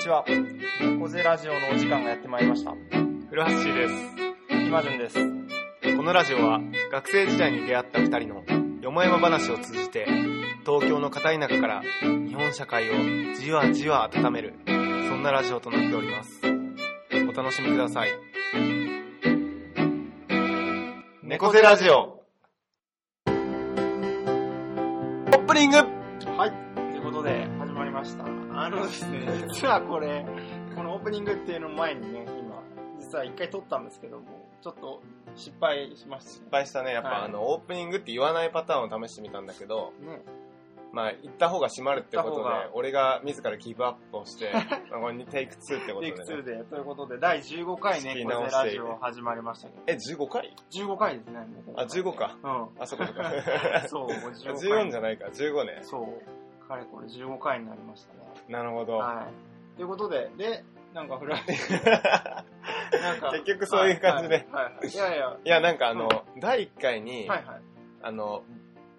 [0.00, 0.24] ちは。
[0.80, 2.72] 猫背ラジオのお時間がやってまいりました。
[3.28, 3.94] 古橋です。
[4.66, 5.18] 今順です。
[5.94, 6.58] このラジオは
[6.90, 8.42] 学生時代に出会った二人の
[8.80, 10.06] よもやま話を通じて
[10.64, 12.94] 東京の片田舎から日本社会を
[13.34, 16.40] じわじわ温めるそんなラジオとなっております。
[17.28, 18.10] お楽しみください。
[21.22, 22.24] 猫背ラジオ
[23.26, 26.70] オープニングはい。
[26.92, 28.49] ということで、始まりました。
[28.60, 30.22] あのですね、実はこれ、
[30.76, 32.62] このオープニングっていうの前にね、今、
[33.00, 35.00] 実は一回撮ったんですけども、ちょっと
[35.34, 36.92] 失敗しました失敗したね。
[36.92, 40.12] やっぱ、はいあの、オープニングって言わないパターンを試してみたんだけど、ね。
[40.12, 40.22] ね。
[40.92, 44.52] まあ、言った方が閉まるってことでが、俺が自らギブアップをして、
[44.90, 46.40] まあこれにテイク2ってことテイクでね。
[46.40, 52.36] 2で、ということで、第15回ね、仕切り猫直して背ラジオ始まりましたけど、え、15回？15回ですね、もうあ、15か。
[52.42, 52.82] うん。
[52.82, 53.22] あ、そこそこ。
[53.88, 54.86] そう、もう15回。
[54.86, 55.78] 14じゃないか、15ね。
[55.82, 56.39] そう。
[56.70, 58.20] かれこれ15回になりましたね。
[58.48, 58.98] なるほど。
[58.98, 59.26] は
[59.74, 59.76] い。
[59.76, 61.42] ということで、で、なんかフライ
[63.02, 64.46] なんか結局そういう感じで。
[64.52, 64.88] はいはいはい。
[64.88, 67.60] いやいや、いや、なんかあの、第1回に、はいはい。
[68.02, 68.44] あの、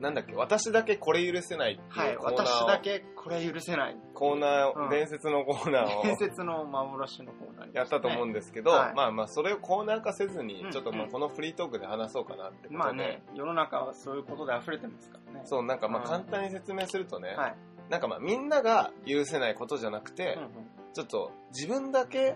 [0.02, 3.98] なんだっけ、私だけこれ許せないってはいい、うコーナーを、私だけこれ許せない。
[4.16, 6.04] コーナーを、うん伝説のコーナーを。
[6.04, 8.94] 伝説の幻のコーナーにやったと思うんですけど、はい。
[8.96, 11.12] まあまあ、それをコーナー化せずにう、んちょっとまあうん。
[11.12, 15.42] このフリートークで話そうかなってことで、まあね、世の中はそういうことで溢れてますからね。
[15.46, 16.08] そう、なんかまあうん。
[16.08, 17.56] 簡単に説明するとね、はい。
[17.90, 20.50] なんかまあみんなが許せないことじゃなくて、うんうん。
[20.94, 22.36] ちょっと自分だけ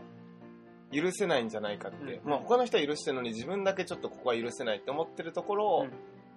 [0.92, 5.92] 許せないんじゃないかって、うんまあ他の人は許してるのに自分だけちょっとここは許せないって思ってるところを、うん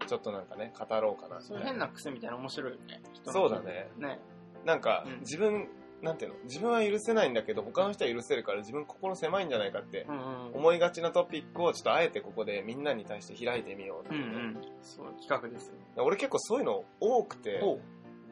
[0.08, 3.00] ちょっとなんかね、語ろうかなそ変な癖みたいなの面白いよね。
[3.26, 3.90] そうだね。
[3.98, 4.18] ね。
[4.64, 5.68] なんかうん自分、
[6.02, 6.36] なんていうの？
[6.44, 10.06] 自分は許せないんだけど他の人は許せるから自分心狭いんじゃないかって。
[10.54, 14.62] 思いがちなトピックをちょっとあえてここでみんなに対して開いてみようってうんういうね、ん。
[14.82, 15.74] そう、企画ですよ。
[16.04, 17.60] 俺結構そういうの多くて。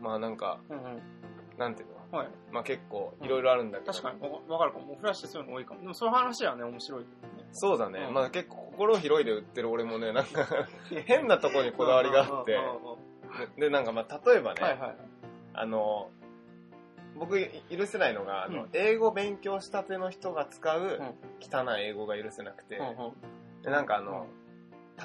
[0.00, 1.02] まあなんか、うんうん。
[1.58, 1.95] なんていうの？
[2.10, 2.28] はい。
[2.52, 4.96] まあ結構いろいろあるんだけど、確かに、わわかるかも。
[4.96, 5.80] フラッシュそういうの多いかも。
[5.80, 7.06] でもそういう話はね、面白い、ね。
[7.52, 8.06] そうだね。
[8.08, 10.46] うんまあ結構心広いで売ってる俺もね、なんか
[11.06, 14.96] 変なところにこだわりがあってうん、うんうんうんで、なんかまあ例えばね、はいはい。
[15.55, 16.11] あの、
[17.18, 17.39] 僕
[17.70, 20.96] 許せないのが、あのうん英語勉強したての人が使ううん
[21.40, 23.12] 汚い英語が許せなくて、うんうん
[23.62, 24.27] でなんかあの、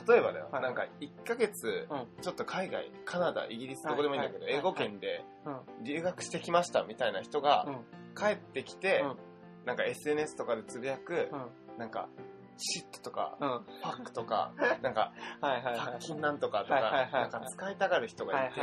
[0.07, 5.83] 例えばだよ、はいなんか1ヶ月うん、ちょっと海外、カナダ、イギリスどこでもいいんだけど、英語圏でうん。
[5.83, 7.75] 留学してきましたみたいな人がうん。
[8.15, 9.17] 帰ってきてうん、
[9.65, 11.79] なんか SNS とかでつぶやく、うん。
[11.79, 12.09] なんか、
[12.57, 13.49] シットとか、うん。
[13.49, 15.13] ファックとか、 なんか。
[15.41, 18.61] パッキンなんとかとか、なんか使いたがる人はいがいて、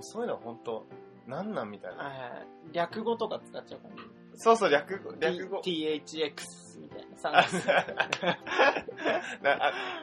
[0.00, 0.86] そういうのは本当
[1.26, 2.44] なんなんみたいな。
[2.72, 4.02] 略語とか使っちゃうからね。
[4.36, 5.60] そうそう、略語、略語。
[5.60, 7.16] T- THX みたいな。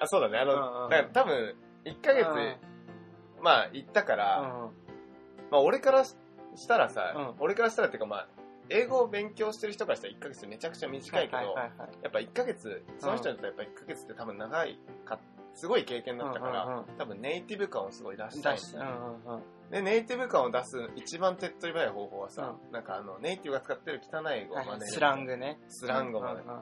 [0.07, 1.55] そうだね、あの、うんうんだから多分、
[1.85, 2.27] 1ヶ月、
[3.41, 4.69] まあ、行ったから、
[5.49, 6.15] まあ、俺からし
[6.67, 7.33] たらさ、うん。
[7.39, 8.27] 俺からしたらっていうかまあ、
[8.69, 11.89] 英語を勉強してる人からしたら1ヶ月めちゃくちゃ短いけど、はいはいはいはい。
[12.03, 15.19] やっぱ1ヶ月、その人にとってはやっぱ1ヶ月って多分長いか、
[15.53, 16.85] すごい経験だったから、うんうんうん。
[16.97, 18.77] 多分ネイティブ感をすごい出したい出して。
[18.77, 19.43] うんうんうん。
[19.71, 24.87] で、ネイティブ感を出す一番手っ取り早い方法はさ、なんかあの、ネイティブが使ってる汚い英語を真似る。
[24.87, 25.59] スラングね。
[25.67, 26.37] スラングを真似。
[26.39, 26.61] るうんうん。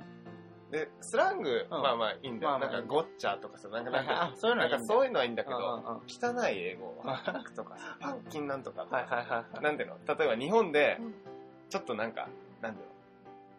[0.71, 1.81] で、スラング、うん。
[1.81, 2.51] まあまあいいんだよ。
[2.51, 9.45] まあまあなんか、ゴッチャーとかさ、なんか、なんか、そういうのはいいんだなんかそういうのはいいんだけど、汚い英語、ファックとかさ、 パンキンなんとかとか。
[9.61, 9.97] なんていうの？
[10.15, 11.13] 例えば日本でうん、
[11.69, 12.27] ちょっとなんか、
[12.61, 12.93] なんていうの？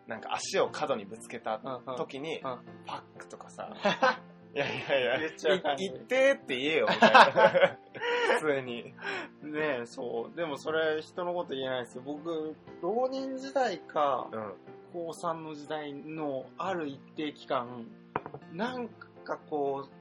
[0.06, 1.60] なんか足を角にぶつけた
[1.96, 2.42] 時に、うん。
[2.42, 3.74] ファックとかさ、
[4.54, 6.88] いやいやいや、言っちゃう感じい言ってって言えよ。
[8.40, 8.84] 普通に。
[9.42, 10.36] ねえ、そう。
[10.36, 12.02] でもそれ人のこと言えないですよ。
[12.04, 14.52] 僕、浪人時代か、うん。
[14.92, 17.86] 高3の時代のある一定期間、
[18.52, 19.99] なんかこう、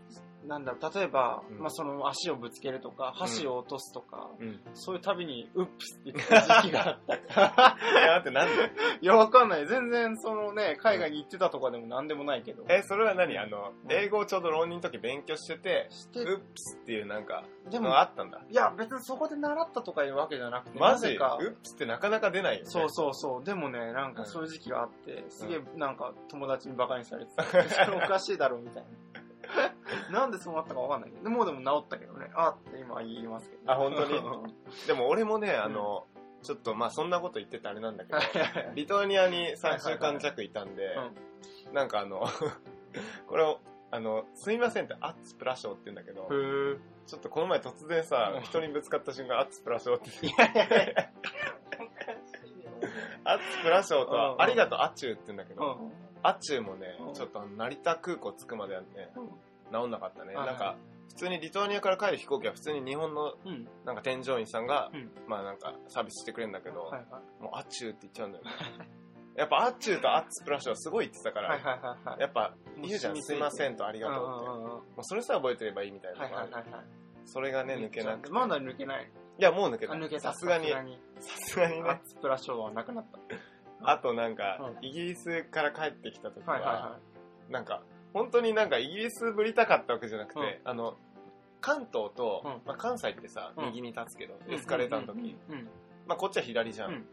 [0.49, 4.59] なんだろう、例えば、うんまあその足をぶつけるとか、箸を落とすとか、うん。
[4.73, 7.17] そういうたびに、ウップスって言った時期があった
[7.53, 8.01] から。
[8.01, 8.71] いや、待って、なんで？
[9.01, 9.67] いや、わかんない。
[9.67, 12.65] 全然、そのね、海外に行ってたとかでもなんでもないけど。
[12.67, 13.37] え、それは何？
[13.37, 18.41] あの、うん英語をちょうど浪人の時勉強してて、してウップスっていうなんか、でもあったんだ。
[18.49, 21.03] いや、別にそこで習ったとかいうわけじゃなくて、マジ？
[21.05, 22.69] なぜかウ、ップスってなかなか出ないよね。
[22.69, 23.43] そうそうそう。
[23.43, 27.43] でもね、なんかそういう時期があって、すげえなんか友達にバカにされてた。
[27.85, 28.89] それおかしいだろ、みたいな。
[30.11, 31.23] なんでそうなったかわかんないけど。
[31.23, 32.31] でもうでも治ったけどね。
[32.33, 33.71] あって今言いますけど。
[33.71, 34.21] あ本当に？
[34.87, 36.07] でも俺もね、あの、
[36.41, 38.19] ちょっとまあそんなこと言っててあれなんだけど、
[38.75, 40.95] リトアニアに3週間弱いたんで、
[41.73, 42.25] なんかあの、
[43.27, 43.59] これを、
[43.91, 51.11] あの、すみませんって、アッツプラショーって言うんだけど、へちょっとこの前突然さうん、人にぶつかった瞬間、アッツプラショーっていやいやいや。
[53.25, 55.91] アッツプラショーとありがとう、アチューって言うんだけど、
[56.23, 58.87] うんアチューもねう、んちょっと成田空港着くまではね、
[59.71, 60.35] 治んなかったね。
[60.35, 60.75] はいなんか、
[61.09, 63.67] 普通にリトアニアから帰る飛行機は普通に日本のうん。
[63.85, 66.91] なんか添乗員さんが、うんまあなんかサービスしてくれるんだけど。
[67.39, 68.51] もうアチューって言っちゃうんだよね。
[69.35, 72.17] やっぱアッチューとアッツプラッシュはすごい言ってたから。
[72.19, 74.49] やっぱ言うじゃん、すいませんとありがとうって。
[74.49, 76.85] もうそれさえ覚えてればいいみたいなはいのがあるはいはいはい。
[77.25, 78.31] それがね、抜けなくて。
[78.31, 79.09] まだ抜けない。
[79.39, 79.93] いや、もう抜けた。
[79.93, 80.21] あ抜けた。
[80.21, 80.77] さすがに、さ
[81.37, 81.89] すがにね。
[81.89, 83.19] アッツプラショーはなくなった。
[83.81, 84.85] あとなんか、うん。
[84.85, 86.99] イギリスから帰ってきた時は、はいは
[87.49, 87.83] なんか、
[88.13, 90.69] 本当になんかイギリスぶりたかったわけじゃなくて、うん。
[90.69, 90.97] あの、
[91.61, 92.51] 関東と、うん。
[92.65, 93.65] まあ、関西ってさ、うん。
[93.67, 94.35] 右に立つけど。
[94.49, 95.55] エスカレーターの時、うん。
[95.55, 95.69] うん。
[96.07, 96.91] まあ、こっちは左じゃん。
[96.91, 97.05] うん。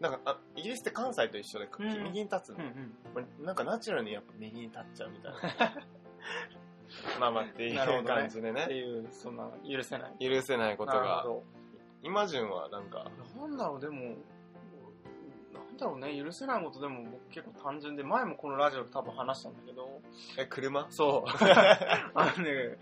[0.00, 2.04] なんかあ、イギリスって関西と一緒で、うん。
[2.04, 5.38] 右に立つの、うんなんかナチュラルにやっぱ右に立っちゃうみたいな。
[7.20, 8.64] まあまあっていう感じでね。
[8.64, 10.28] っていう、そんな、許せない。
[10.30, 11.26] 許せないことが、
[12.02, 13.40] イマジュンはなんか、ど。
[13.46, 14.16] なんだろう、でも、
[15.78, 20.00] だろうね、許せないことでも僕結構単純で、前もこのラジオで多分話したんだけど、
[20.38, 20.86] え、車？
[20.90, 21.30] そう。
[22.14, 22.78] あのね、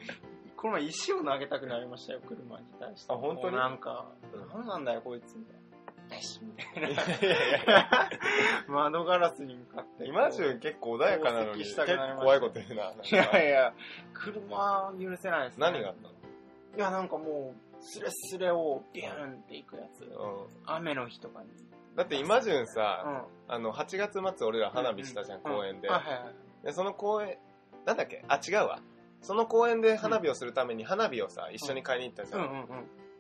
[0.57, 3.13] この前石を投げたくなりましたよ、車に対して。
[3.13, 3.57] あ本当に？
[3.57, 5.61] なんか、うんなんなんだよ、こいつ、みたいな。
[6.41, 8.11] みたいな。
[8.69, 10.07] 窓ガラスに向かって。
[10.07, 12.93] イマジュン結構穏やかなのに、結構怖いこと言うな。
[12.93, 13.75] いやいや、
[14.15, 15.67] 車許せないですね。
[15.71, 16.11] 何があったの？
[16.77, 20.05] いや、なんかもう、スレスレをビューンっていくやつ。
[20.05, 20.09] う
[20.67, 21.49] 雨の日とかに。
[21.97, 21.99] ん。
[21.99, 23.53] だってイマジュンうさ、ん。
[23.53, 25.89] あの、8月末俺ら花火したじゃん、公園で。
[26.65, 27.39] で、その公園、
[27.85, 28.25] なんだっけ？
[28.29, 28.81] あ、違うわ。
[29.23, 32.37] その公園で花火をするために花火をさ、一緒に買いに行ったじゃ。
[32.37, 32.67] うんんうんうん。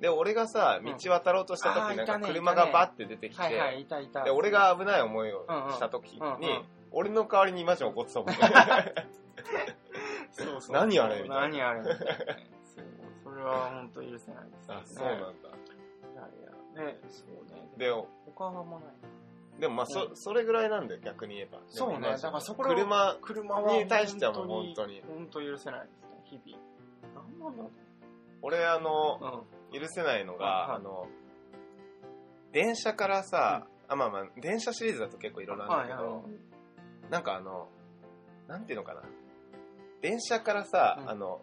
[0.00, 4.25] で、俺がさ、うん道渡ろうとしたあー時、なんか車がバッて出てきはいはい、て、いたいた。
[4.25, 8.34] で、俺が危ない思いをした時にうんうんうんうん、俺の代わりにイマジ怒ってたもんね。
[10.32, 10.76] そうそう。
[10.76, 11.23] 何あれ？
[11.23, 11.81] みたいな何あれ？
[11.81, 12.05] みたいな
[12.37, 12.50] ね。
[13.25, 15.25] それは本当許せないです、あ、そうなんだ。
[15.25, 17.69] いやいや、ね、そうね。
[17.76, 17.90] で、
[18.26, 19.61] 他はあんまない。
[19.61, 21.58] でもまあ、うそ、それぐらいなんだよ、逆に言えば。
[21.67, 27.14] そうねだからそこら車、車はに対してはもう本当に本当許せないですね、日々。
[27.14, 27.70] なんなんだろ
[28.43, 29.25] 俺あの、う。
[29.75, 29.81] うん。
[29.81, 31.08] 許せないのはいが、はいあの、
[32.52, 36.25] 電車からさ、あ、まあまあ、電車シリーズだと結構いろいろあるんだけど、
[37.11, 37.69] なんかあの、
[38.49, 39.02] なんていうのかな。
[40.02, 41.40] 電車からさ、うんあの、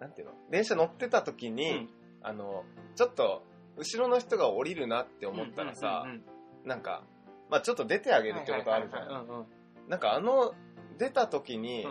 [0.00, 0.34] なんていうの？
[0.50, 1.88] 電車乗ってた時に、うん
[2.22, 2.64] あの、
[2.96, 3.42] ちょっと、
[3.80, 6.22] 後ろの人が降りるなって思ったらさ、うんうんうん
[6.62, 7.02] なんか、
[7.48, 9.46] まあちょっと出てあげるってことあるじゃん。
[9.88, 10.54] なんかあの、
[10.98, 11.86] 出た時に、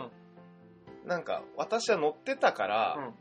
[1.04, 3.14] なんか私は乗ってたから、うん。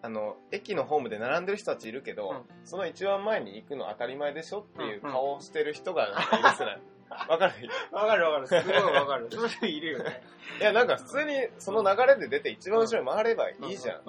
[0.00, 2.44] あの、駅のホームで並んでる人たちいるけど、うん。
[2.64, 5.12] その一番前に行くの当たり前でしょっていううんうん。
[5.12, 6.82] 顔をしてる人がなんか許せない。
[7.10, 7.52] わかる
[7.90, 8.46] わかるわかる。
[8.46, 9.28] すごいわかる。
[9.30, 10.22] そういう人いるよね。
[10.60, 14.04] いや、なんか普通にその流れで出て一番後ろに回ればいいじゃん。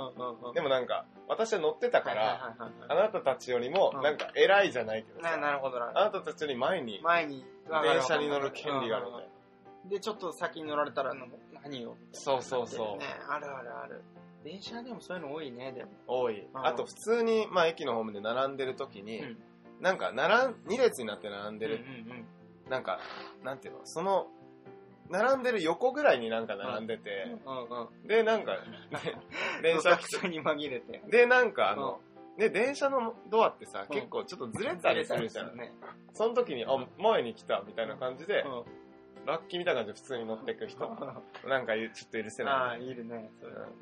[0.53, 7.03] でもなんか、私は乗ってたから、あはいなたたちよりもう、んなんか偉いじゃないけどななさ、るほどなるほあなたたちより前にど。
[7.03, 7.45] 前に、
[7.83, 9.27] 電車に乗る権利があるみたいな。
[9.85, 9.89] な。
[9.89, 11.13] で、ちょっと先に乗られたら、
[11.63, 11.95] 何を？
[12.11, 14.03] そうそうそうね、あるあるある。
[14.43, 15.91] 電車でもそういうの多いね、でも。
[16.07, 16.47] 多い。
[16.53, 19.43] あと普通に、まあ駅のホームで並んでる時に、うん
[19.79, 21.85] なんか、並ん、2列になって並んでる、
[22.69, 22.99] なんか、
[23.43, 24.27] なんていうの、その、
[25.09, 27.35] 並んでる横ぐらいになんか並んでて。
[28.05, 28.57] で、なんか、
[29.63, 29.89] 電車
[30.27, 31.01] に紛れて。
[31.07, 31.99] で、なんかあの、
[32.37, 35.57] ね、電車のドアってさ、うん結構ちょっとずれたりするじゃん。
[35.57, 35.73] ね。
[36.13, 38.63] その時に、あ、前に来た、みたいな感じで、うん
[39.25, 40.89] ラッキーみたいな感じで普通に乗っていく人、
[41.45, 42.87] なんかゆちょっと許せああ、ない。
[42.87, 43.29] いるね。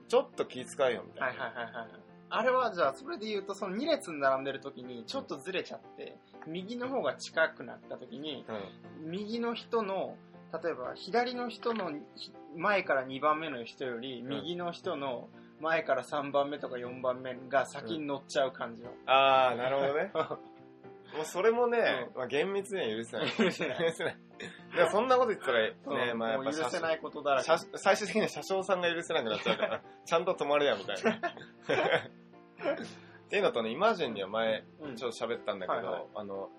[0.08, 1.44] ちょっと気遣いよ、みたはいいな。
[1.46, 1.88] はいはいはい。
[2.30, 10.18] あれはじゃあ、それで言うと、その2列に並んでる時に、ちょっとずれちゃって、右の方が近くなった時に、うん右の人の、
[10.64, 15.30] 例えば左の人のひ前から2番目の人より、ん右の人の
[15.62, 18.92] 前から3番目とか4番目が先に乗っちゃう感じは。
[19.06, 20.12] あー、なるほどね。
[21.16, 23.32] もうそれもね、まあ、厳密には許せない。
[23.32, 23.68] 許せ
[24.04, 24.76] ないい。
[24.76, 25.76] でもそんなこと言ったらね、
[26.12, 27.78] うんまあやっぱ許せないことだらけ車。
[27.78, 31.12] 最終的には車掌さんが許せなくなっちゃうから、 ちゃんと止まれや、みたいな。
[33.28, 36.50] っていうのとね、イマジンには前、うんちょっと喋ったんだけど、はいはいあの、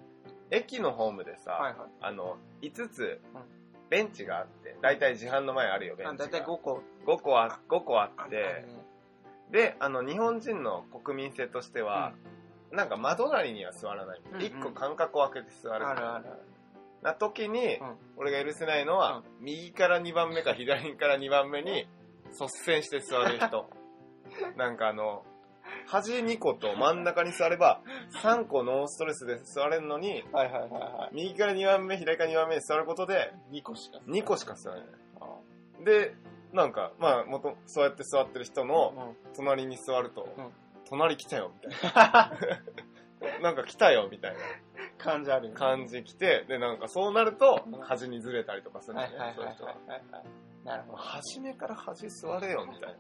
[0.51, 1.89] 駅のホームでさ、はいはい。
[2.01, 3.43] あの、5つうん、
[3.89, 8.67] ベンチがあって、だいたい自販の前あるよ、ベンチだいたい5個5個あ、5個ああって、ね。
[9.51, 12.13] で、あの、日本人の国民性としては、
[12.71, 14.21] なんか窓隣には座らない。
[14.33, 15.89] うんうん1個間隔を空けて座る。
[15.89, 16.58] あるあるある。
[17.03, 21.87] な時に、うん俺が許せないのは、右から2番目か左から2番目に
[22.33, 23.71] 率先して座る人。
[24.57, 25.25] なんかあの、
[25.87, 27.81] 端2個と真ん中に座れば、
[28.23, 30.25] 3個ノーストレスで座れるのに、
[31.13, 33.61] 右から2番目、左から2番目に座ることで、い。
[33.61, 33.99] 2個しか。
[34.07, 34.89] 2個しか座れない。
[35.21, 36.15] あで、
[36.53, 40.53] なんか、まあ、元、そうやって座ってる人のうん隣に座ると、うん
[40.91, 43.41] 隣来たよ、みたいな。
[43.43, 44.39] なんか来たよ、みたいな
[44.99, 45.57] 感じあるよね。
[45.57, 50.23] 感じ来て、で、なんかそうなるとうん、端にずれたりとかするんはいだよね、はいはいはいそういう人は。
[50.65, 50.99] なるほど。
[50.99, 52.97] 初めから端座れよ、みたいな。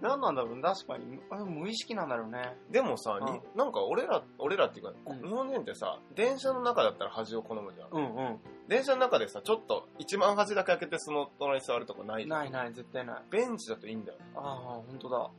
[0.00, 7.88] 何なんだろうね確かに無意識なんだろうねでもさ、になんか俺ら、俺らっていうか、うん日本人ってさ、電車の中だったら端を好むじゃん。
[7.90, 12.26] うんうん電車の中でさ、ちょっと一番端だけ開けてその隣に座るとかない？
[12.26, 12.38] じゃん。
[12.38, 14.18] ないない絶対ないベンチだといいんだよ。
[14.36, 14.42] ああ
[14.86, 15.30] 本当だ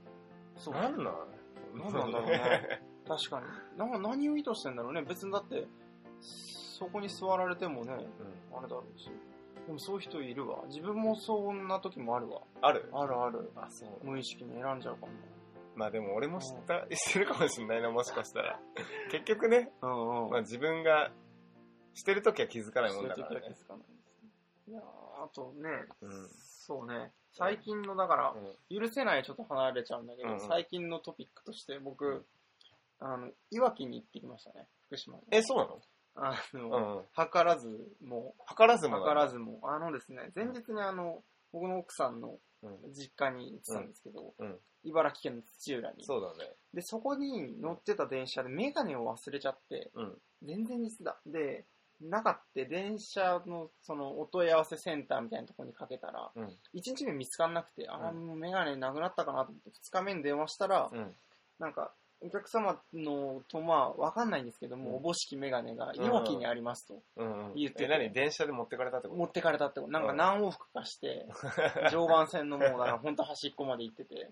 [0.57, 1.05] そうなんなん？
[1.77, 2.81] なんなんだろうね。
[3.09, 3.77] 確かに。
[3.77, 5.01] なんか何を意図してんだろうね。
[5.01, 5.67] 別にだって
[6.21, 8.57] そこに座られてもねうん。
[8.57, 9.09] あれだろうし。
[9.65, 10.59] でもそういう人いるわ。
[10.67, 12.41] 自分もそんな時もあるわ。
[12.61, 12.89] ある？
[12.93, 13.51] あるある。
[13.55, 13.89] あ、そう。
[14.03, 15.11] 無意識に選んじゃうかも。
[15.75, 18.59] まあでも俺も知った、 してるかもしれないな、もしかしたら。
[19.11, 20.29] 結局ね、うんうん。
[20.31, 21.11] まあ自分が
[21.93, 23.31] してるときは気づかないもんだからね。
[23.31, 23.63] そういう時は気。
[23.63, 24.29] づかないですね。
[24.67, 24.83] いやー
[25.23, 25.69] あとね、
[26.01, 26.29] うん。
[26.29, 27.11] そうね。
[27.31, 28.79] 最近のだからうん。
[28.81, 30.39] 許せないちょっと離れちゃうんだけど、うんうん。
[30.39, 32.25] 最近のトピックとして僕
[33.00, 35.24] あのいわきに行ってきましたね福島に。
[35.32, 35.82] え、そうなの？
[36.15, 37.06] あうの、ん。
[37.15, 37.68] 図らず
[38.03, 38.36] も。
[38.48, 39.60] 図らずも図らずも。
[39.63, 42.94] あのですね前日にあの僕の奥さんのうん。
[42.94, 44.48] 実家に行ってたんですけど、うん。
[44.48, 44.60] うん。
[44.84, 46.03] 茨城県の土浦に。
[46.03, 46.51] そうだね。
[46.74, 50.18] でそこに乗ってた電車でメガネを忘れちゃってうん。
[50.44, 51.18] 全然ミスだ。
[51.25, 51.65] で
[52.01, 56.46] なかって電車のそのお問い合わせセンターみたいなところにかけたら、うん。
[56.46, 58.27] 1日目見つかんなくて、ああうん。
[58.27, 61.15] もうメガネなくなったかなと思って2日目に電話したら、うん。
[61.60, 64.95] なんかお客様のとまあわかんないんですけども、うん。
[64.97, 66.05] おぼしきメガネがうん。
[66.05, 67.53] いわきにありますと、うんうん。
[67.55, 67.83] 言ってて。
[67.85, 68.11] え、何？
[68.11, 69.19] 電車で持ってかれたってこと？
[69.19, 69.91] 持ってかれたってこと。
[69.91, 70.17] なんかうん。
[70.17, 71.27] 何往復かして、
[71.91, 74.31] 常磐線のもうだから本当端っこまで行ってて。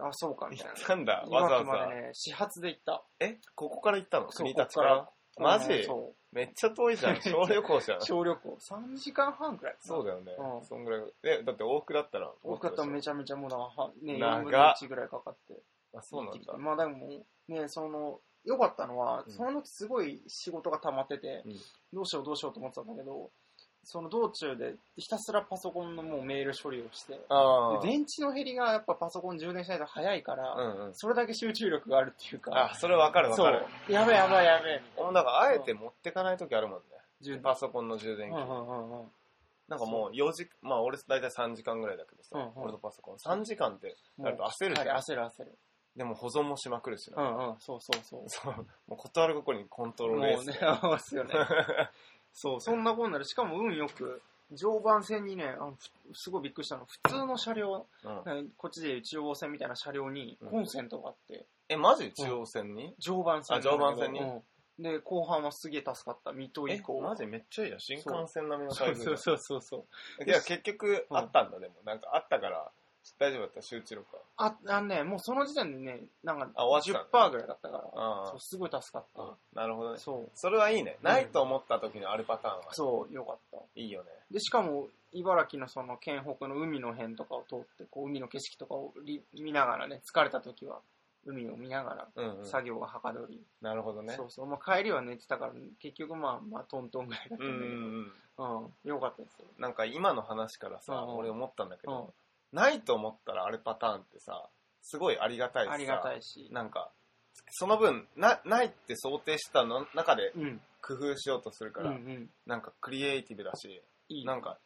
[0.00, 0.72] あそうかみたいな。
[0.74, 3.02] 行ったんだ、わざ茨わまでね始発で行った。
[3.20, 4.26] え、ここから行ったの？
[4.28, 5.10] 国立から？
[5.38, 6.34] マジうんそう。
[6.34, 7.16] めっちゃ遠いじゃん。
[7.22, 8.00] 小旅行じゃん。
[8.00, 8.56] 小旅行。
[8.60, 10.32] 3時間半くらいだそうだよね。
[10.36, 10.58] う。
[10.58, 10.64] ん。
[10.64, 11.12] そんぐらい。
[11.22, 12.30] え、だって往復だったら。
[12.42, 14.40] 多かったらめちちゃめちゃもうだからはね長っ。
[14.40, 15.54] 4分の1ぐらいかかって。
[15.54, 15.56] ゃ。
[15.94, 16.56] あ、そうなんだ。
[16.58, 21.56] まあでもねその良かったのは、うんその時すごい仕事が溜まってて、うん
[21.92, 23.30] どうしようどうしようと思ってたんだけど
[23.82, 27.80] その道中でひたすらパソコンのもうメール処理をしてああ。
[27.80, 30.94] で電池の減りがやっぱパソコン充電しないと早いから、うんうん。
[30.94, 33.64] それだけ集中力があるっていうかあ、それわかるわかる。
[33.88, 36.84] やべえやばいやべえみたいもうなんか、あえて持ってかないときあるもんね。
[37.22, 38.34] 充電パソコンの充電器。
[38.34, 39.06] うんうんうんうん
[39.68, 43.16] なんかもう4時、まあ俺大体3時間ぐらいだけどさうんうん、俺のパソコン。
[43.16, 44.96] 3時間ってなると焦るじゃん。
[44.96, 45.58] 焦る焦る
[45.96, 47.22] でも保存もしまくるしうな。
[47.22, 47.56] んうん。
[47.58, 48.22] そうそうそう。
[48.28, 48.54] そう。
[48.86, 51.34] もう断る心にコントロールもうね、 合わすよね。
[52.32, 55.76] そう、 そんなこんなで、しかも運よく、常磐線にね、あの
[56.12, 58.52] ふすごいびっくりしたの、普通の車両、うん。
[58.56, 60.50] こっちでいう中央線みたいな車両にうん。
[60.50, 62.94] コンセントがあって、え、マジ中央線に？
[62.98, 63.56] 常磐線。
[63.56, 64.20] あ常磐線に？
[64.20, 64.42] うん。
[64.78, 67.80] で、後半はすげえ助かった、水戸以え降。、マジめっちゃいいやん。
[67.80, 69.76] 新幹線並みのそうそうそうそうそ
[70.18, 70.24] う。
[70.24, 71.16] だいや、結局うん。
[71.16, 71.74] あったんだ、でも。
[71.84, 72.70] なんかあったから、
[73.18, 74.22] 大丈夫だった、集中力は。
[74.38, 79.22] あ、あのね、もうその時点でね、なんかあ終わ10%ぐらいだったから、あそうすごい助かった。
[79.22, 79.36] あ。
[79.52, 79.98] なるほどね。
[79.98, 80.96] そう、それはいいね。
[81.02, 83.58] ないと思った時のあるパターンはそう、よかった。
[83.74, 84.10] いいよね。
[84.30, 90.80] で、しかも、茨城のその県北の海の辺とかを通って、こう海の景色とかをり見ながらね、疲れた時は
[91.24, 92.38] 海を見ながうん、うん。
[92.40, 94.14] ら作業がはかどり、なるほどね。
[94.14, 98.12] そうそう、まあ帰りは寝てたから、結局まあ、まあトントンぐらいだったうんうんんだけうん。
[98.36, 99.46] ど、うん、よかったですよ。
[99.58, 102.12] なんか今の話からさ、うんうん俺思ったんだけど、うん
[102.52, 104.48] ないと思ったらあるパターンってさ、
[104.82, 106.48] すごいありがたいしさ、ありがたいし。
[106.50, 106.90] なんか、
[107.50, 112.30] その分、な、ないって想定したの中でうん、工夫しようとするかうん、うら、ん。
[112.46, 114.24] なんかクリエイティブだし、いい。
[114.24, 114.58] なんか、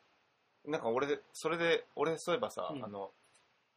[0.65, 3.11] なんか俺で、それで、俺そういえばさ、うんあの、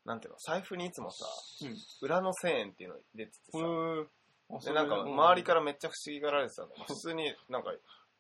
[0.06, 1.26] なんていうの、財布にいつもさ、
[1.64, 1.76] うん。
[2.02, 6.70] 裏の1000円っていうの入れててさ、へでなんか周りかららめっちゃ不思議がられてたの。
[6.88, 7.78] 普通になんか、うん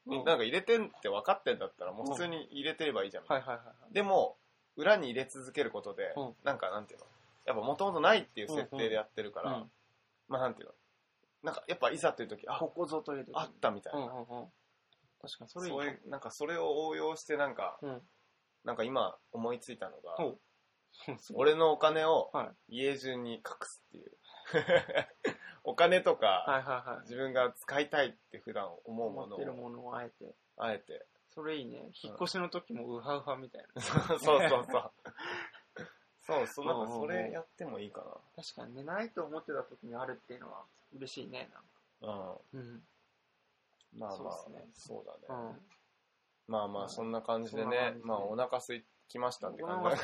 [0.08, 3.24] なんか入れてんって分かってんだったら、もう普通に入れてればいいじゃん。
[3.26, 3.94] はいはいはいはい。
[3.94, 4.38] でも、
[4.76, 7.06] 裏に入れ続けることで、うんなんかなんていうの、
[7.46, 9.72] やっぱもともとないっていう設定でやってるから、うん
[10.28, 10.74] まあなんていうの、
[11.44, 14.00] なんかやっぱいざという時、あ、ここぞという時にあったみたいな。
[14.00, 14.26] うんうんうん。
[15.22, 15.72] 確かに、それいい。
[15.72, 18.02] そういう、なんかそれを応用してなんか、うん。
[18.64, 20.40] なんか今思いついたのが、ほう
[21.36, 24.18] 俺のお金をは家中に隠すっていう。
[25.64, 27.02] お金とか、はいはいはい。
[27.02, 30.36] 自分が使いたいって普段思うも持のを、ってるものをあえて。
[30.58, 31.06] あえて。
[31.36, 31.92] それいいね。
[32.02, 33.82] 引っ越しの時もウハウハみたいな。
[33.84, 34.92] そうそうそう。
[36.22, 38.02] そうそう、なんかそうんうんうんれやってもいいか
[38.36, 40.64] 確かにね、ないと思ってた時にあるっていうのは
[40.96, 41.52] 嬉しいね。
[42.02, 42.08] な。
[42.08, 42.08] うん。
[42.10, 42.84] なんかうん。
[44.00, 45.20] まあまあ、ねそうだね。
[45.30, 45.62] うん。
[46.48, 50.02] まあまあ、そんな感じでねまあお腹空きましたって感じ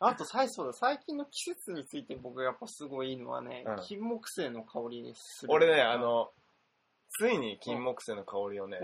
[0.00, 5.52] あと最初だ、最近の季節について僕がやっぱすごいいいのはね、うん金木犀の香りにする。
[5.52, 6.30] 俺ね、あ、の、
[7.18, 8.80] ついに金木犀の香りをね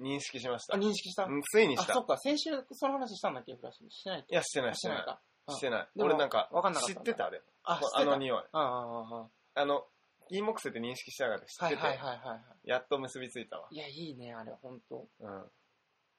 [0.00, 0.78] 認識しましたあ、。
[0.78, 1.24] 認識した？
[1.24, 1.92] うんついにあ、した。
[1.92, 3.90] いそっか、先週その話したんだっけ、フラッシュ。
[3.90, 5.52] してないっけや、してない、してない。
[5.54, 5.88] してない。
[5.98, 7.26] 俺なんかわかんな、かった知ってた。
[7.26, 8.38] あ、知ってたあの匂い。
[8.52, 9.84] あああああの、
[10.28, 13.68] 金木犀って認識しながら知はいってて、はいはいはいはやっと結びついたわ。
[13.70, 13.76] い。
[13.76, 15.06] いや、いいね、あれ、ほんと。
[15.20, 15.50] うん。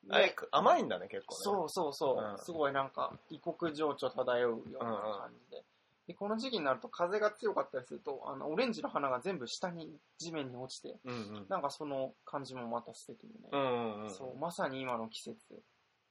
[0.09, 1.37] あれ、甘いんだね、結構ね。
[1.41, 5.63] そうそうそう、うんすごいなんか異国情緒漂うような感じで,、
[6.07, 11.45] でこの時期になると風が強かったりするとあのオレンジの花が全部下に地面に落ちてうんうん。
[11.49, 14.11] なんかその感じもまた素敵でね、うんうんうん。
[14.11, 15.37] そうまさに今の季節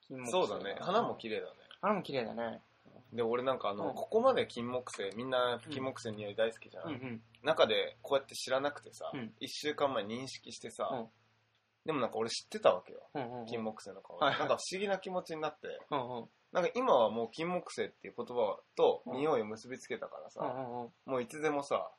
[0.09, 0.77] 金木犀そうだね。
[0.81, 1.53] 花も綺麗だね。
[1.81, 2.61] 花も綺麗だね
[3.13, 6.85] で、俺なんかあの、うんここまで金木犀、みんな金木犀の匂い大好きじゃん。
[6.85, 11.07] うんうん中でこうやって知らなくてさ、うん一週間前認識してさ、うん
[11.85, 13.01] でもなんか俺知ってたわけよ。
[13.15, 14.25] うんうん金木犀の香り。
[14.25, 14.39] はいはい。
[14.41, 16.29] なんか不思議な気持ちになって、うんうん。
[16.53, 19.17] なんか今はもう金木犀っていう言葉とうん。
[19.17, 20.91] 匂いを結びつけたからさ、うんうんうん。
[21.07, 21.91] もういつでもさ、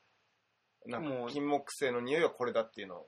[0.86, 3.06] なんか金木犀の匂いはこれだっていうのを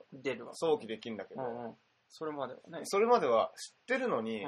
[0.54, 1.74] 想起できるんだけど、うんうん
[2.08, 4.44] それまではねそれまでは知ってるのに、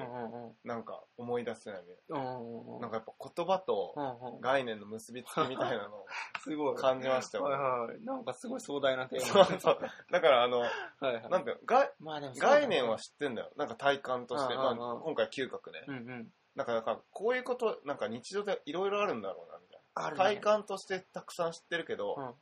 [0.64, 2.32] なんか思い出せないみたいな。
[2.80, 3.94] なんかやっぱ言葉と
[4.40, 6.06] 概念の結びつきみたいなのを
[6.42, 7.44] すごい感じましたよ。
[7.44, 9.78] はいはいなんかすごい壮大なテーそマうそう。
[10.10, 10.66] だからあの、は
[11.02, 13.50] いはいなんていうのがまあでもそうだね概念は知ってんだよ。
[13.56, 14.54] なんか体感として。
[14.54, 15.84] 今回嗅覚ね。
[15.86, 20.16] うんうんなんか、こういうこと、なんか日常でいろいろあるんだろうな、みたいな。
[20.16, 22.34] 体感としてたくさん知ってるけど、うん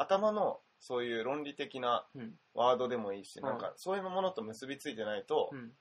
[0.00, 2.34] 頭のそういう論理的なうん。
[2.54, 3.46] ワードでもいいし、うん。
[3.46, 5.72] なんかそういうものと結びついてないと、うん。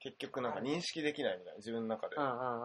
[0.00, 2.16] 結局なんか認識できないみたいな、自分の中で。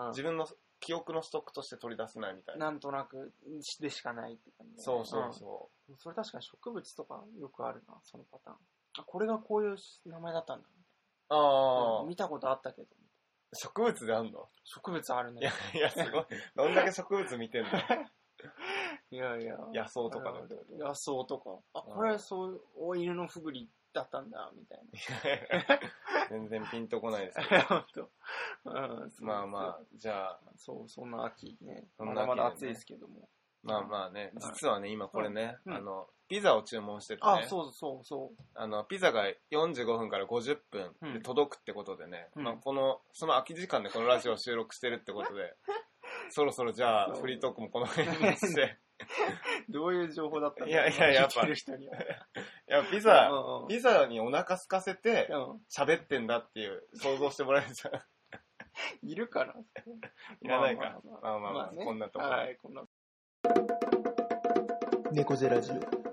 [0.09, 0.47] 自分の
[0.79, 2.65] 記憶のストックとして取り出せないみたいな。
[2.65, 3.31] なんとなく
[3.79, 4.83] でしかないって感じだね。
[4.83, 5.93] そうそうそう。
[5.93, 5.97] ん。
[5.97, 8.57] それ確かに植物とかよくあるなそのパターン。
[8.99, 10.67] あこれがこういう名前だったんだ。
[10.67, 11.33] う。
[11.33, 12.87] ああ、うん見たことあったけど。
[13.53, 14.49] 植物であんの？
[14.65, 15.41] 植物あるね。
[15.41, 16.25] いや、いや、すごい。
[16.55, 17.69] どんだけ植物見てんの？
[19.13, 19.57] いやいや。
[19.71, 20.85] 野草とかだけど。
[20.87, 21.79] 野草とか。
[21.79, 21.95] あうん。
[21.95, 24.79] これそうお犬のふぐりだったんだみたい
[26.29, 27.39] 全然ピンとこないです
[27.93, 28.09] けど。
[29.21, 31.87] まあまあ、じゃあ、そうそんな秋ね。
[31.99, 33.29] まだまだ暑いですけども。
[33.61, 35.73] まあまあね、実はね、今これね、うん。
[35.73, 38.43] あの、ピザを注文しててね、あそうそうそう。
[38.55, 41.13] あの、ピザが45分から50分うん。
[41.13, 42.43] で届くってことでね、うん。
[42.43, 45.55] まあこの、その空き時間でこのラジオを収録してるってことで、
[46.29, 48.79] そろそろじゃあ、フリートークもこの辺にして、
[49.69, 51.97] どういう情報だったんだいやいややっぱる人には。
[51.97, 52.05] い
[52.67, 58.03] や、ピザ、うんうんピザにお腹空かせてうん喋ってんだっていう想像してもらえるじゃん。
[59.03, 59.53] いるかな
[60.41, 60.99] いらないか。
[61.03, 62.25] ままあまあまあ、ねこんなとこ。
[62.25, 62.83] はい、こんな。
[65.11, 66.03] 猫背ラジオ。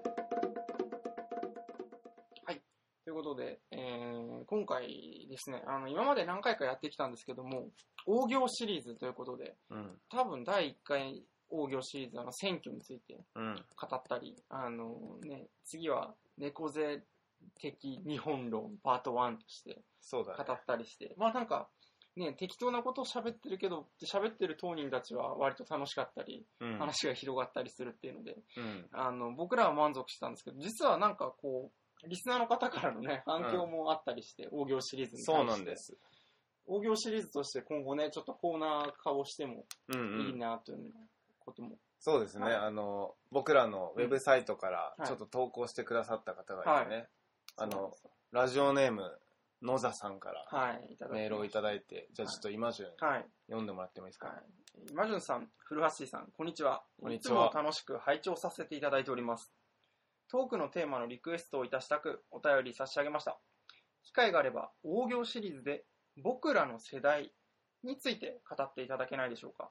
[3.03, 7.69] ということで、えー今回ですね、あの、今まで何回かやってきたんですけども、
[8.07, 10.01] 王行シリーズということで、うん。
[10.09, 13.55] 多分第1回王行シリーズ、あの、選挙についてうん。
[13.55, 17.03] 語ったり、あのね、次は猫背
[17.61, 19.83] 的日本論パート1として。
[20.13, 21.69] 語ったりして、まあなんか、
[22.17, 26.79] ね、適当なことを喋ってるけど、喋ってる当人たちは割と楽しかったり、うん。
[26.79, 28.89] 話が広がったりするっていうので、うん。
[28.93, 31.71] あの、僕らは満足したんですけど、実はなんかこ
[32.05, 35.33] う、リスナーの方からのね、反響もあったりして、大行シリーズに対して。
[35.33, 35.77] そうなんで。
[35.77, 35.97] す。
[36.67, 40.27] 大行シリーズとして今後ね、ちょっとコーナー化をしてもうんうん。
[40.29, 40.93] いいなという
[41.41, 41.79] ことも。
[41.99, 47.09] そうですね、はいあの、僕らのウェブサイトからはいちょっと投稿してくださった方がいてね、
[47.57, 49.21] あのそうなんですよラジオネーム、
[49.63, 50.79] 野座さんから
[51.11, 53.27] メールをいただいて、じゃあちょっと今順はい。
[53.49, 54.95] 読んでもらってもいいですか、はい。
[54.95, 56.83] マジュンさん、古橋さん、こんにちは。
[57.01, 59.53] こんにちはいつも楽しく拝聴させていただいております。
[60.31, 63.39] トークのテーマのリクエストをいたしたくお便り差し上げました。
[64.05, 65.85] 機会があれば、大行シリーズで
[66.17, 67.33] 僕らの世代
[67.83, 69.71] について語っていただけないでしょうか？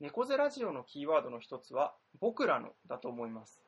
[0.00, 3.60] 猫背ラジオのキーワードの一つは、僕らのだと思います。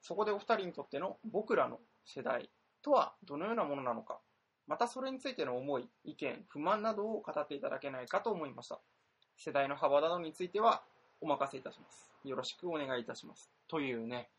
[0.00, 2.50] そこでお二人にとっての僕らの世代
[2.82, 4.18] とはどのようなものなのか、
[4.66, 8.80] またそれについての思い、意見、不満などを語っていただけないかと思いました。
[9.36, 10.82] 世代の幅などについては
[11.20, 12.10] お任せいたします。
[12.24, 13.50] よろしくお願いいたします。
[13.68, 14.30] というね、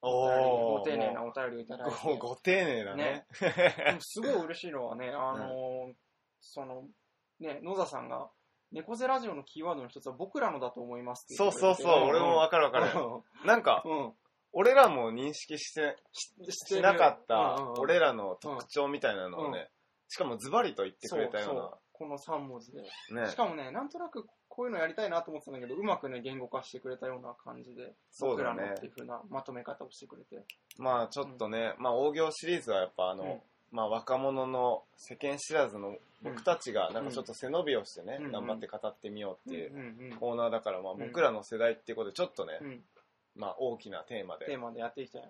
[0.00, 1.96] おご丁寧なもお便りをいただいて。
[2.04, 3.26] うごご丁寧だね。
[3.40, 5.94] でもすごい嬉しいのはね、あのー
[6.40, 6.84] その、
[7.40, 8.30] ね、野田さんが、
[8.72, 12.92] 猫背ラジオのキーワードの一つは僕らのだと思いますってそうそうそう、俺もわかるわかる。
[13.46, 13.98] なんか、うん。
[13.98, 14.12] うん。
[14.52, 16.32] 俺らも認識して、し
[16.74, 19.70] しなかったうんうんうん俺らの特徴みたいなのをうね、
[20.08, 22.82] しかもズバリと言ってくれたそうそうよこの3文字で。
[23.10, 23.22] うな。
[23.22, 23.36] ねし。
[23.36, 30.44] かもね、なんとなくこういうのやりたいなと思ってたんだけど、うまくね、言語化してくれたような感じで、そうだね僕らのっていう風なまとめ方をしてくれて。
[30.78, 38.32] まあちょっとね、まあ大行シリーズはやっぱあの、うんまあ若者の世間知らずの僕たちがなんかちょっと背伸びをしてね、うん。
[38.32, 40.98] 頑張って語ってみようっていうコーナーだから、まあん。
[40.98, 42.58] 僕らの世代っていうことでちょっとね、
[43.36, 44.46] まあ大きなテーマで。
[44.46, 45.22] テーマでやっていきたい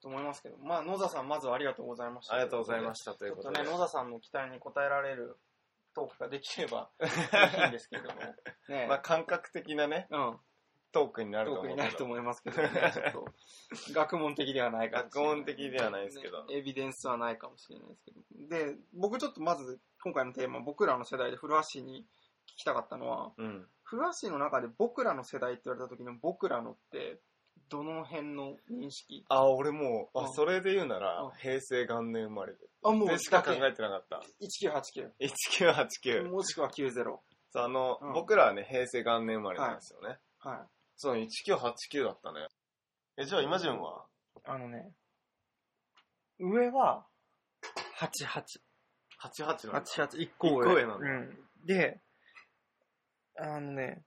[0.00, 2.34] と思いますけど、まあ、野田さん、まずはありがとうございました。
[2.34, 3.62] ありがとうございまししたということで。
[3.62, 5.36] 野田さんの期待に応えられる
[5.94, 8.20] トークができればいいんですけども。
[8.68, 10.38] ねまあ感覚的なね、うん。
[10.92, 13.24] トークになると思うなると思いますけど、ね、ちょっと、
[13.92, 16.44] 学問的ではないか学問的ではないですけど。
[16.44, 18.20] ねエビデンスはないかもしれないですけど。
[18.48, 22.06] で、僕ちょっとまず、今回のテーマ、僕らの世代で古橋に
[22.46, 23.66] 聞きたかったのは、うん。
[23.82, 27.18] 古橋の中で僕らの世代って言われた時の僕らのって、
[27.68, 29.24] どの辺の認識？
[29.28, 32.58] あ、俺もう、あ、うんそれで言うならうん、平成元年生まれで。
[32.84, 34.20] あ、もう、でしか考だえてなかった。
[34.20, 35.10] け1989。
[36.22, 36.30] 1989。
[36.30, 36.92] もしくは90。
[36.92, 40.18] そうあの、うん僕らはね、平成元年生まれなんですよね。
[40.38, 40.58] はい。
[40.94, 42.46] そう、1989だったね。
[43.16, 44.04] え、じゃあ、今順は？
[44.44, 44.92] あのね、
[46.38, 47.06] 上は、
[47.98, 48.65] 88。
[49.22, 49.82] 88なんだ。
[49.82, 50.54] 88、1個上。
[50.56, 51.38] 一個上なんだうん。
[51.66, 52.00] で、
[53.38, 54.02] あのね、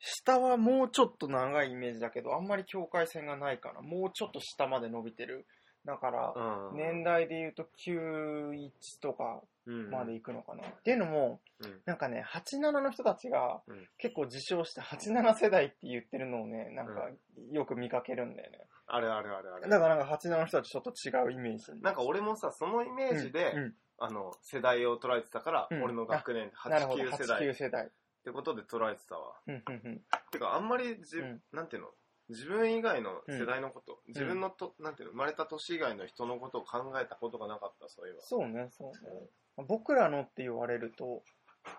[0.00, 3.80] 下はもうちょっと長いイメージだけど、あんまり境界線がないかな。
[3.80, 5.46] もうちょっと下まで伸びてる。
[5.84, 6.34] だから、
[6.70, 6.76] うん。
[6.76, 8.68] 年代で言うと91
[9.00, 10.66] とかうんまで行くのかな。
[10.68, 17.08] っていうのも、うんなんかね、87の人たちがうん結構自称して87世代って言ってるのをね、なんか
[17.52, 18.58] よく見かけるんだよね。
[18.86, 19.68] あれあれあれあれ。
[19.68, 21.64] だからなんか87の人たちちょっと違うイメージ。
[21.82, 27.90] なんか俺もさ、そのイメージで、うんうんあの、世代を捉えてたから、うん俺の学年、なるほど、89世代っ89世代。
[28.24, 29.34] てことで捉えてたわ。
[29.46, 31.88] うんうんうんてか、あんまりじ、うんなんていうの？
[32.28, 35.12] 自分以外の世代のこと、自分のと、なんていうの？
[35.12, 38.20] 生まれた年以外の人のことを考えたことがなかった、そういえば。
[38.20, 39.64] そうね、そうね。
[39.66, 41.22] 僕らのって言われると、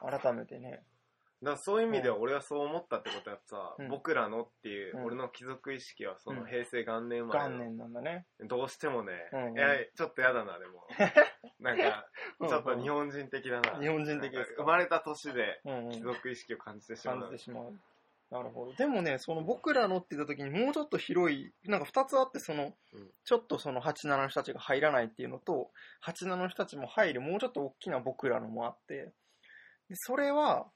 [0.01, 0.84] 改めてね、
[1.41, 3.89] だそういう意味では俺はそう思ったってことはさ、うん。
[3.89, 5.04] 僕らのっていううん。
[5.06, 6.47] 俺の貴族意識はそのうん。
[6.47, 8.25] 平成元年生まれの、元年なんだね。
[8.41, 9.58] どうしてもね、うんうん。
[9.58, 10.86] いやちょっとやだなでも。
[11.60, 12.06] なんか
[12.47, 13.80] ちょっと日本人的だな。
[13.80, 15.91] 日本人的です生まれた年でうんうん。
[15.91, 17.19] 貴族意識を感じてしまう。
[17.21, 17.73] 感じてしまう。
[18.32, 18.73] なるほど。
[18.73, 23.12] でもね、その僕らのって言った時にもうちょっと広い、なんか二つあって、その、うん。
[23.23, 25.71] ちょっとその87の人たちが入らないっていうのと、
[26.06, 29.13] 87の人たちも入るもうちょっと大きな僕らのもあって、
[29.89, 30.69] でそれは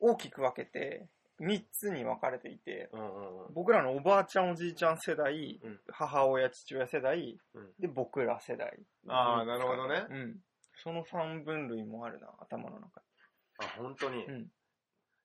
[0.00, 1.08] 大きく分けて
[1.40, 3.54] 3つに分かれていて、うんうんうん。
[3.54, 5.80] 僕らのおばあちゃんおじいちゃん世代、うん。
[5.88, 7.70] 母親父親世代、うん。
[7.78, 8.78] で僕ら世代。
[9.08, 10.06] ああなるほどね。
[10.10, 10.36] うん。
[10.82, 13.02] その3分類もあるな、頭の中。
[13.60, 14.46] あ本当に、うん。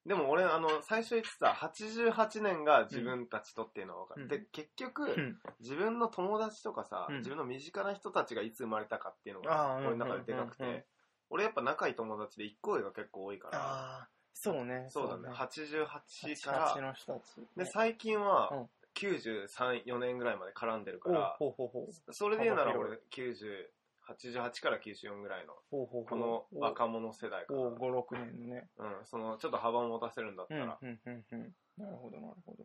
[0.06, 4.28] でも俺あの最初言ってた88年が自分たちとっていうのは分かる、うん。
[4.28, 5.14] で結局、に。
[5.16, 5.40] うん。
[5.62, 7.18] 自分の友達とかさ、うん。
[7.18, 10.84] 自分の身近な人たちがいつ生まれたかっていうのあーが俺の中ででかくて、うんうんうん
[11.30, 13.58] 俺やっぱ仲いい友達で1個上が結構多いから。
[13.58, 14.88] ああ、そうね。
[14.90, 17.48] そうだね88 88からの人たち。
[17.56, 22.14] で最近はうん934年ぐらいまで絡んでるからほうほうほう。
[22.14, 26.06] それで言うなら幅俺9088から94ぐらいのほうほうほう。
[26.06, 28.70] この若者世代から、5、6年のね。
[28.78, 31.56] うん、そのちょっと幅を持たせるんだったうん、ら、うん、うん、うん。
[31.78, 32.64] なるほど、なるほど。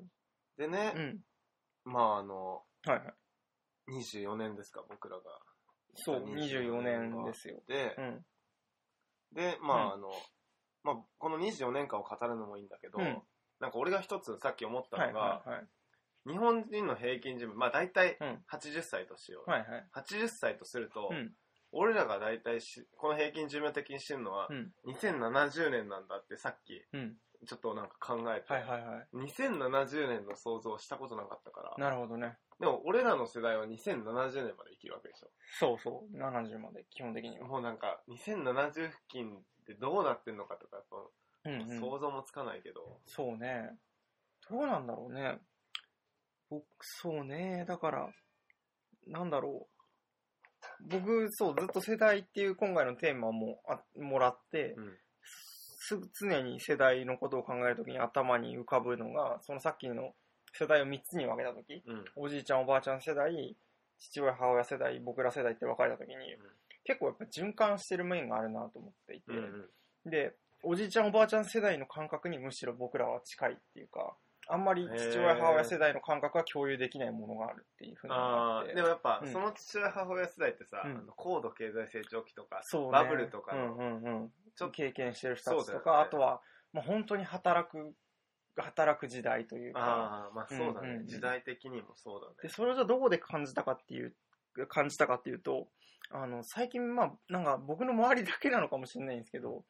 [0.58, 1.20] でね、うん。
[1.84, 3.14] まああのはいはい。
[4.02, 5.22] 24年ですか僕らが
[5.94, 7.62] そう、24年ですよ。
[7.66, 8.24] で、うん。
[9.32, 10.12] でまあ、うんあの
[10.84, 13.22] まあこの24年間を語るのもいいんだけど、うん
[13.60, 15.66] なんか俺が一つさっき思ったはいのが、はいはい。
[16.28, 19.86] 日本人の平均寿命まあ大体うん80歳としよう、はいはい。
[19.96, 21.32] 80歳とすると、うん。
[21.72, 24.72] 俺らが大体しこの平均寿命的にしてるのはうん。
[24.86, 27.16] 2070年なんだってさっきうん。
[27.46, 29.06] ちょっとなんか考えて、はいはいはい。
[29.16, 32.36] 2070年の想像をしたことなかったからなるほどね。
[32.60, 34.04] でも俺らの世代は2070
[34.46, 36.16] 年まで生きるわけでしょそうそう。
[36.16, 37.46] 70まで、基本的には。
[37.46, 39.30] もうなんか2070付近
[39.72, 40.96] ってどうなってんのかとかやっぱ
[41.44, 41.80] うん、うん。
[41.80, 43.70] 想像もつかないけど、そうね。
[44.50, 45.38] どうなんだろうね。
[46.50, 47.64] 僕、そうね。
[47.68, 48.08] だから、
[49.06, 50.88] なんだろう。
[50.90, 54.96] 僕、そう、ずっと世代っていう今回のテーマもあもらって、うん
[55.88, 60.12] す常に世代のことを考えるときに頭に浮かぶのが、そのさっきの
[60.52, 63.56] 世代を3つに分けたとき、うんおじいちゃんおばあちゃん世代、
[63.98, 66.14] 父親母親世代、僕ら世代って分かれたときに、
[66.84, 69.68] 結構やっぱ循環してる面があるなと思っていて、うん
[70.06, 74.16] で、おじいちゃんおばあちゃん世代の感覚にむしろ僕らは近いっていうか、
[74.50, 78.22] あんまり父親母親世代の感覚は共有できないものがあるっていうふうに思
[78.62, 78.70] って。
[78.70, 79.32] あーでもやっぱ、うん。
[79.32, 80.90] その父親母親世代ってさ、うん。
[80.90, 82.90] あの高度経済成長期とか、そうね。
[82.92, 85.96] バブルとかのうんうんうん、ちょっと経験してる人たちとか、ね。
[85.98, 86.40] あとは、
[86.72, 87.92] まあ、本当に働く、
[88.56, 91.06] 働く時代というか、ああまあそうだね、うんうんうん。
[91.06, 92.34] 時代的にもそうだね。
[92.42, 94.14] で、それをじゃあどこで感じたかっていう、
[94.68, 95.68] 感じたかっていうと、
[96.10, 99.64] あの、最近、まあ、なんか僕の周りだけなのかもしれないんですけど、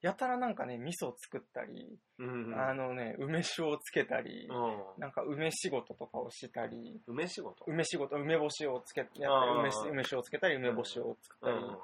[0.00, 2.60] やたらなんかね、味噌を作ったり、うんうん。
[2.60, 5.00] あのね、梅酒をつけたり、うん。
[5.00, 7.64] なんか梅仕事とかをしたり、梅仕事？
[7.66, 9.60] 梅仕事、梅干しをつけ、やってあー。
[9.60, 11.78] 梅し梅酒をつけたり、梅干しを作ったり、うん。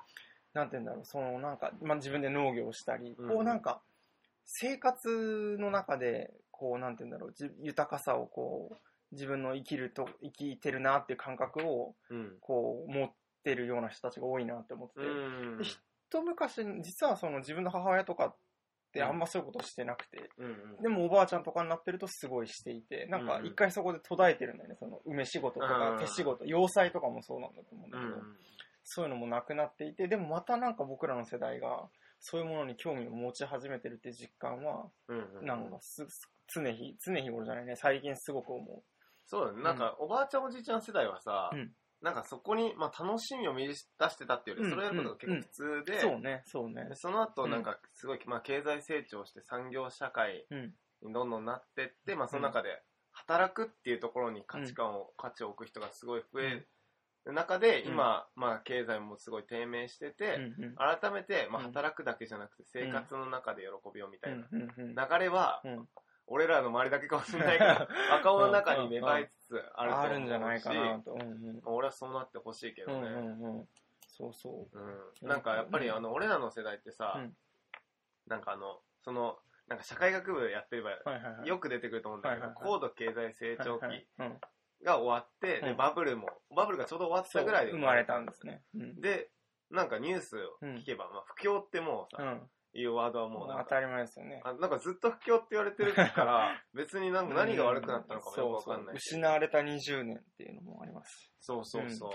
[0.55, 3.29] なんて言うんだろう、そのなんか、まあ、自分で農業をしたり、うん。
[3.29, 3.81] こうなんか、
[4.45, 8.77] 生活の中で、こうなんて言うんだろう、じ豊かさをこう、
[9.13, 12.37] 自分の生きると、生きてるなっていう感覚を、うん。
[12.41, 15.07] こう、持ってるような人たちが多いなって思ってて、
[16.11, 18.35] 一昔、実はその自分の母親とか
[18.93, 20.49] てあんまそういうことしてなくて、うんう
[20.81, 20.83] ん。
[20.83, 25.99] でもおばあちゃんとかになってるとすごいしていて、なんかうん一回そこで途絶えてるんだよね、その梅仕事とかうん。
[25.99, 28.37] 手仕事、洋裁とかもそうなんだと思うんだけど、うん。
[28.85, 31.89] そういうのもなくなっていて、でもまたなんか僕らの世代が
[32.21, 34.87] そういうものに興味を持ち始めてるって実感は。
[35.43, 36.07] なんかす
[36.53, 38.83] 常日、常日頃じゃないね、最近すごく思
[39.27, 39.63] そうだね。
[39.63, 41.71] なんか、おばあちゃんおじいちゃん世代はさ、うん
[42.03, 43.85] なんかそこに、まあ、楽しみを見出し
[44.19, 45.85] てたっていうより、うんそれをやることが結構普通う。
[45.85, 46.85] で、そうね、そうね。
[46.89, 46.95] で。
[46.97, 50.75] その後なんかすごい、まあ、経済成長して産業社会うん。
[51.03, 52.83] にどんどんなってって、まあ、その中で
[53.13, 56.69] 働くっていうところに価値観を、価値を置く人がすごい増える。
[57.27, 57.93] 中で、うん。
[57.93, 60.75] 今、まあ、経済もすごい低迷してて、うんうん。
[60.77, 61.67] 改めて、まあ、うん。
[61.69, 64.95] 働くだけじゃなくて生活の中で喜びをみたいなうんうんうん。
[64.95, 65.89] 流れは、うん
[66.31, 67.71] 俺らの周りだけかもしれないけど、
[68.13, 71.13] 若者の中に芽生えつつあると思うし、あるんじゃないかなと。
[71.13, 73.09] うんうん俺はそうなってほしいけどね。
[73.09, 73.69] うんうんうん。
[74.07, 77.37] そうそうんなんかやっぱりうんあの俺らの世代ってさ、うん
[78.27, 80.91] なんかあのそのなんか社会学部やってれば。
[81.45, 84.07] よく出てくると思うんだけど、高度経済成長期
[84.85, 88.63] が終わって、でうんバブルもバブルがちょうど終わったぐらいで生まれたんですね。
[88.75, 89.01] うん。
[89.01, 89.31] で
[89.71, 92.51] なんかニュースを聞けば、まあ、不況ってもうさ、うん。
[92.73, 94.41] いうワードはもう当たり前ですよね。
[94.45, 101.33] あなんかずっと不況って言われてるから 別になんか何が悪くなったのかもよくわかんないうそう失われた20年っていうのもあります。
[101.41, 102.09] そうそうそ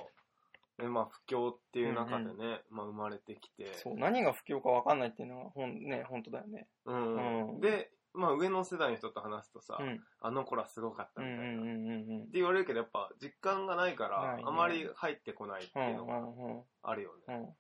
[0.78, 6.68] う、でまあ不況っていう中でね、まあ生まれてきてそう、何が不況か分かんないっていうのは、ほん、ね、本当だよね。
[6.86, 10.02] うんうんで、まあ上の世代の人と話すとさ、うん。
[10.22, 11.44] あの頃はすごかったみたいな。
[11.44, 15.88] うんうんうんうんって言われるけど、やっぱ実感がないから、あまり入ってこないってうん。
[15.90, 17.56] いうのがうんうんあるよね。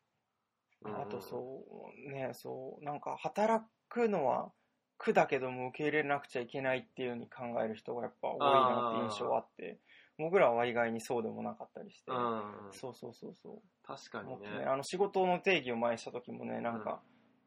[0.84, 0.92] うん。
[0.92, 1.64] うんあとそ
[2.08, 4.52] う、ね、そう、なんか働くのは
[4.98, 9.80] 苦だけども受け入れなくちゃいけないっていうふうに考える人がやっぱ多いなって印象はあって、
[10.18, 12.12] 僕らは意外にそうでもなかったりして。
[12.12, 12.54] うん。
[12.72, 13.62] そうそうそうそう。
[13.86, 14.60] 確かにね。
[14.60, 17.02] ね、あの仕事の定義を前にした時もね、なんか、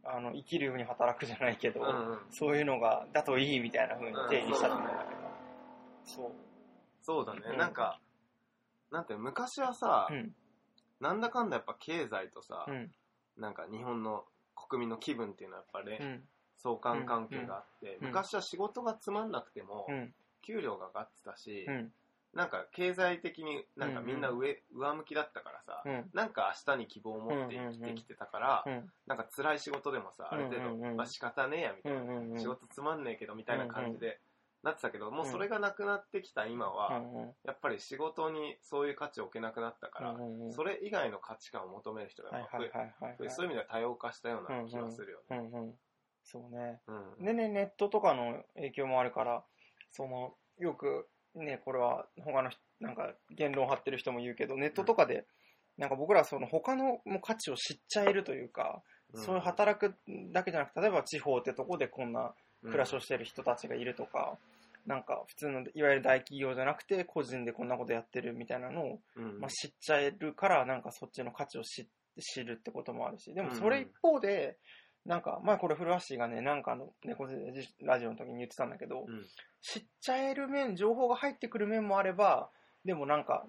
[0.05, 5.21] あの、生きるように働くじゃないけど、うんうんそういうのが、だといいみたいな風に定義したと思うんだけど。
[6.05, 6.33] そう。
[7.01, 7.41] そうだね。
[7.53, 7.99] うんなんか、
[8.91, 10.35] なんて昔はさ、うん。
[11.01, 12.91] なんだかんだやっぱ経済とさ、うん。
[13.39, 14.25] なんか日本の
[14.55, 16.23] 国民の気分っていうのはやっぱり、うん。
[16.61, 20.13] 相関関係があって、うん昔は仕事がつまんなくても、うん。
[20.43, 21.93] 給料が上がってたし、うん。
[22.35, 26.11] なんか経済的になんかみんな上,、上向きだったからさ、うん。
[26.13, 28.93] なんか明日に希望を持って生きてきてたから、うん。
[29.07, 32.39] なんか辛い仕事でもさ、ある程度、まあ仕方ねえやみたいな。
[32.39, 34.21] 仕事つまんねえけどみたいな感じで
[34.63, 37.03] なってたけど、もうそれがなくなってきた今うは。
[37.45, 40.17] やっぱり仕事にそういう価値を置けなくなったから、
[40.51, 42.71] それ以外の価値観を求める人が増え
[43.31, 45.37] そういう意味では多様化したような気がするよね。
[45.37, 45.75] うんうん。
[46.25, 46.81] そうね。
[46.87, 49.45] うんでね、ネットとかの影響もあるから、
[49.91, 55.27] その、よく、ね、これは他の人、なんか言論を張ってる人も言うけど、ネットとかで、
[55.77, 58.83] なんか僕らその他のもう価値を知っちゃえるというか、
[59.15, 59.95] そういう働く
[60.33, 64.37] だけじゃなくて、例えば地方ってとこでこんな暮らしをしてる人たちがいるとか、
[64.87, 69.39] なんか普通のいわゆる大企業じゃなくて個人でこんなことやってるみたいなのを、うん。
[69.41, 71.87] まあ、知っちゃえるからなんかそっちの価値を知
[72.21, 74.57] 知るってこともあるしでもそれ一方で、
[75.07, 77.35] なんか前これ古橋がねなんかあの猫背
[77.83, 79.25] ラジオの時に言ってたんだけど、うん。
[79.61, 82.49] 知っちゃえる面情報が入ってくる面もあれば
[82.85, 83.45] でもなんか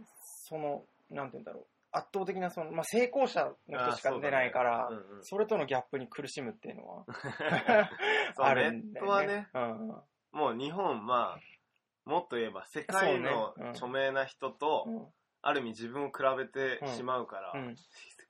[0.47, 5.03] そのなんて言うんだろう圧倒的なその、まあ、成功者の人しか出ないからうんうん。
[5.23, 7.05] それとのギャップに苦しむっていうのは
[8.37, 9.27] あるんだよね。
[9.27, 9.87] ね、うん。
[10.31, 15.07] もう日本、まあ、もっと言えば世界の著名な人と、うん。
[15.41, 17.75] ある意味自分を比べてしまうから、うん。
[17.75, 17.83] 比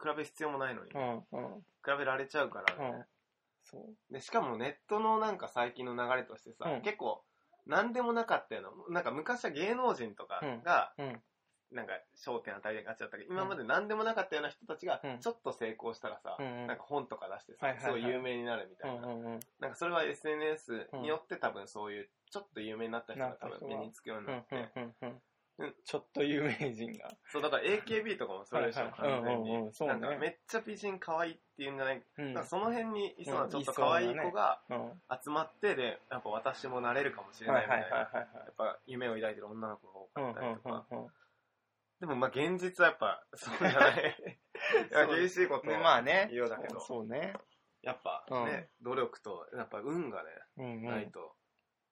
[0.06, 2.76] べる必要もないのに、比べられちゃうから。
[2.76, 3.06] ね、うん。
[3.64, 4.14] そう。
[4.14, 6.82] でしかもネットのなんか最近の流れとしてさ、うん。
[6.82, 7.24] 結構
[7.66, 11.22] 何でもなかったようななんか昔は芸能人とかが、うん
[11.72, 15.20] なんか焦点与えがちだったけど今まで何でもなかったような人たちがうん。
[15.20, 19.08] ちょっと成功したらさ、なんか本とか出してさ、すごい有名になるみたいな、
[19.60, 24.70] なんかそれは SNS によって多分そういうちょっと有名になった人が多分目につくようになって、
[25.84, 27.10] ちょっと有名人が。
[27.32, 32.46] そうだから AKB とかもそれでしょ、完全に、なんかめっちゃ美人可愛いっていうんじゃない、うん。
[32.46, 34.92] その辺にいそううなんちょっと可愛い子がうん
[35.24, 37.62] 集まってでやっぱ私もなれるかもしれはな。
[37.62, 40.86] いいみたいな、やっぱ夢を抱いてる女の子が多うんかったりとか、
[42.00, 44.40] でもまあ現実はやっぱ そうじゃない
[45.18, 46.30] 厳しいことまあね。
[46.32, 47.34] 言うだけどそうね。
[47.82, 50.84] やっぱね、努力とやっぱ運がね、うんうん。
[50.84, 51.36] ないと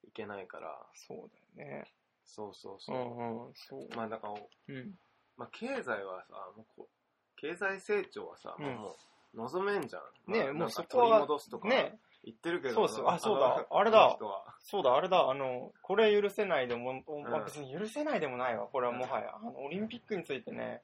[0.04, 1.94] いけないからそうだよね。
[2.24, 3.54] そうそううそう、んうん。
[3.54, 3.88] そう。
[3.96, 5.00] まあだからうん。
[5.38, 8.98] まあ、経済はさ、もうこう経済成長はさ、うんも
[9.34, 10.32] う望めんじゃん。
[10.32, 13.10] ねまあなんかもうそこは取り戻すとかね言ってるけど、そうっすよ。
[13.10, 13.66] あそうだ。
[13.70, 14.18] のあれだ。
[14.60, 18.68] そうだ、あれだ、あの、これ許せないでも、ま別に許せないでもないわ。
[18.68, 20.84] これはもはや、あの、オリンピックについてね、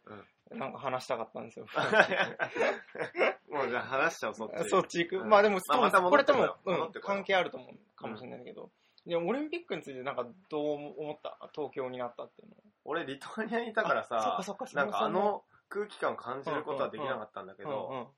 [0.52, 0.60] うん。
[0.60, 1.66] なんか話したかったんですよ。
[3.52, 4.64] もうじゃあ話しちゃおう、そっち。
[4.70, 5.18] そっち行く。
[5.20, 5.30] うん。
[5.30, 8.72] まあでも、まあこれとも、ううん関係あると思うかもしれないけど。
[9.06, 11.38] でもオリンピックについてなんかどう思った？
[11.54, 18.14] 東京になったっていうの俺、リトアニアにいたからさあ、そっかそっかなんかあの空気感を感じることはできなかったんだけど、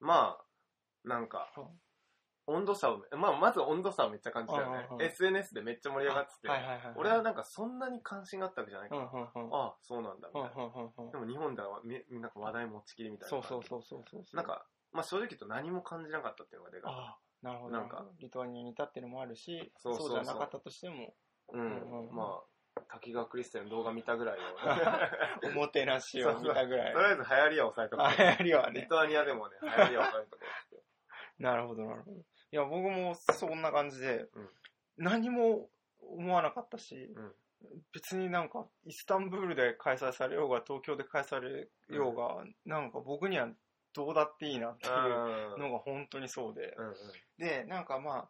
[0.00, 0.44] まあ、
[1.08, 1.80] なんかうん、
[2.52, 5.02] 温度差を、まあ、まず温度差をめっちゃ感じたよねうんうん。
[5.02, 6.48] うん SNS でめっちゃ盛り上がってて。
[6.96, 9.54] 俺はなんかそんなに関心があったわけじゃないかうんら、うんうん。
[9.54, 11.10] ああ、そうなんだ、みたいな。
[11.10, 13.42] でも日本ではみなんか話題持ちきりみたいなそう。
[13.42, 14.36] そうそうそうそう。
[14.36, 16.92] なん、か、まあ正直言うと何も感じなかったっていうのがでかい。
[16.92, 17.76] ああ、なるほど。
[17.76, 21.14] なんか、リトアニアにいたっていうのもあるし、そうそうそうじゃなかったとしても、
[21.52, 22.40] うんま
[22.76, 24.44] あ、滝川クリステルの動画見たぐらいの。
[25.48, 26.98] おもてなしを見たぐらいと。
[26.98, 28.72] りあえず流行りは抑えとこあ、 やりはう。
[28.72, 28.86] リね。
[28.88, 30.44] トアニアでもね、流行りは抑えとこ
[31.38, 32.16] なるほど、なるほど。
[32.52, 34.48] いや、僕もそんな感じで、うん
[34.98, 37.32] 何も思わなかったし、うん
[37.92, 43.48] 別になんか、イスタンブールで開催されようが、東京で開催されようが、なんか僕には
[43.94, 45.58] どうだっていいなっていうう。
[45.60, 46.74] のが本当にそうで。
[46.76, 46.94] うんうん
[47.38, 48.28] で、なんかまあ、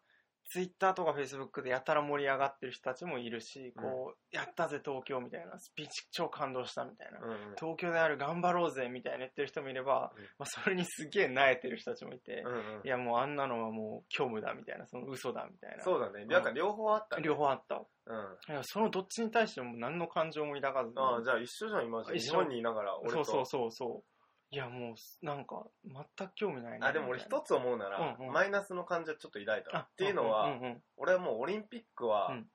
[0.52, 7.20] ツイッターとかフェイスブックでやたら盛り上がってる人たちもいるし、こう、やったぜ東京みたいな、スピーチ超感動したみたいな。
[7.58, 12.44] 東京である頑張ろうぜみたいな言ってる人もいれば、うんまあ、それにすげえ萎えてる人たちもいて、
[12.84, 15.82] いやもうあんなのはもう虚無だみたいな、その嘘だみたいな。
[15.82, 16.26] そうだね。
[16.26, 17.22] なんか両方あったね。
[17.22, 17.82] 両方あった。
[18.04, 18.52] うん。
[18.52, 20.96] いやそのどっちに対しても何の感情も抱かずに。
[20.98, 22.02] ああ、じゃあ一緒じゃん、今。
[22.02, 23.14] 一緒日本にいながら、俺と。
[23.16, 24.11] そうそうそうそう。
[24.52, 26.88] いやもう、なんか、全く興味ないな。
[26.88, 29.78] あ、でも俺一つ思うなら、うんうんマイナスの感じはちょっと抱いた。
[29.78, 32.46] あっていうのは、んんうん俺はもうオリンピックは、うん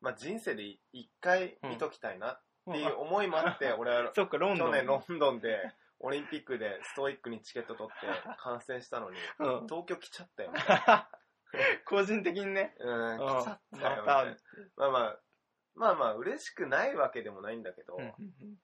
[0.00, 2.40] まあ人生で一回見ときたいなっ
[2.72, 4.72] ていう思いもあって、 俺はそっか、ロンドン。
[4.72, 8.06] 去年ロンドンでオリンピックでストイックにチケット取って
[8.40, 10.52] 観戦したのに、うん東京来ちゃったよ。
[11.84, 12.74] 個人的にね。
[12.78, 14.04] うん、うん来ちゃったよ。
[14.76, 15.18] まあまあ、
[15.76, 18.14] まあまあ、嬉しくないわけでもないんだけど、うん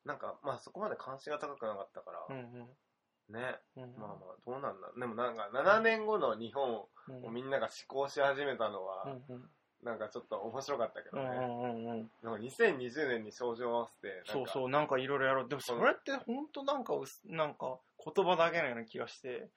[0.05, 3.35] なんか、まあそこまで関心が高くなかったから、うんうん。
[3.35, 3.95] ね、うん。
[3.99, 4.91] まあまあ、どうなんだ。
[4.99, 7.27] でもなんか、7年後の日本うん。
[7.27, 9.17] をみんなが思考し始めたのは、
[9.83, 11.25] なんかちょっと面白かったけどね。
[11.25, 12.11] うんうんうんうん。
[12.23, 15.49] なんか2020年に症状を合わせて、そうそう、なんかいろいろやろう。
[15.49, 17.79] でもそれって本当なんかうす、なんか
[18.15, 19.49] 言葉だけのような気がして、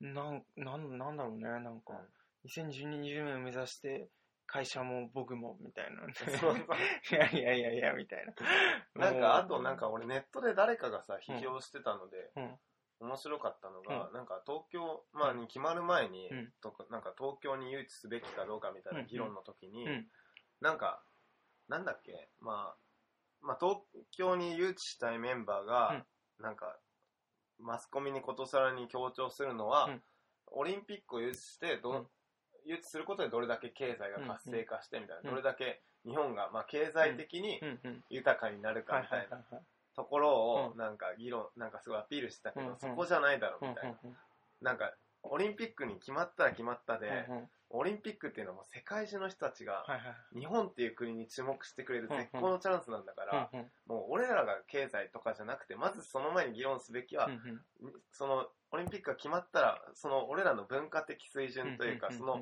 [0.00, 2.00] なん、なん、なんだろうね、なんか、
[2.46, 4.08] 2020年を目指して、
[4.46, 6.02] 会社も僕も、みたいな。
[6.38, 6.54] そう
[7.10, 8.26] いやいやいやいや、みたい
[8.94, 9.10] な。
[9.10, 12.60] なんか、あとなんか、俺ネットで誰かがさ、批評してたので、うん。
[13.00, 16.52] 面白かったのが、うなんか東京、まあ、に決まる前に、うん。
[16.90, 20.10] なんか東京に誘致すべきかどうかみたいな議論の時に、うん。
[20.60, 21.04] なんか、
[21.68, 22.76] なんだっけ、まあ、
[23.40, 26.06] まあ、東京に誘致したいメンバーが、
[26.38, 26.78] なんか、
[27.58, 30.02] マスコミにことさらに強調するのは、うん。
[30.48, 32.08] オリンピックを誘致してど、うん
[32.64, 37.60] 誘致することでどれだけ経済が活性化してみたいな、うんどれだけ日本が、まあ、経済的に。
[38.10, 39.38] 豊かになるかはいみたいな。
[39.96, 43.98] ところをうなんか議論、なんかすごいアピールしてたけど、そこじゃないだろううんみたいな。
[44.04, 44.16] うん
[44.62, 47.26] なんか、オリンピックに決まったら決まったで、
[47.70, 49.84] オリンピックっていうのはもう世界中の人たちが。
[50.34, 53.50] 日本っていう国に注目してくれる絶好のチャンスなんだから、
[53.86, 57.62] もう俺らが経済とかじゃなくて、まずその前に議論すべきは、うん
[58.12, 62.40] そのオリンピックが決まったら、その俺らの文化的水準というか、んんんその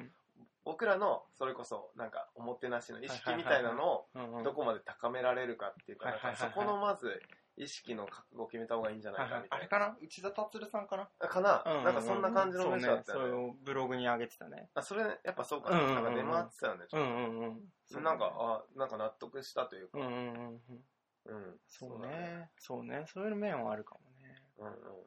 [0.65, 7.21] 僕らのそれこそなんかおもてなしの意識みたいなのをどこまで高められるかっていうか、そこのまず
[7.59, 9.57] 意識の覚悟を決めた方がいいんじゃないかみたいな。
[9.57, 9.97] あれかな？
[10.01, 11.29] 内田達さんかな？
[11.29, 13.25] かな、ううなんかそんな感じの文章だったよね。
[13.25, 14.71] そうねそれをブログに上げてたね。
[14.75, 15.81] あそれやっぱそうかな。
[15.83, 16.85] うんうんうんなんか出回ってたよね。
[16.89, 17.61] ちょっうんうんうん。
[17.93, 19.99] となんか、あ、なんか納得したというか。
[19.99, 20.85] うんうんうんうん。
[21.27, 21.61] うん。
[21.69, 22.51] そうだね。
[22.57, 23.05] そうね。
[23.07, 24.02] そういう面はあるかもね。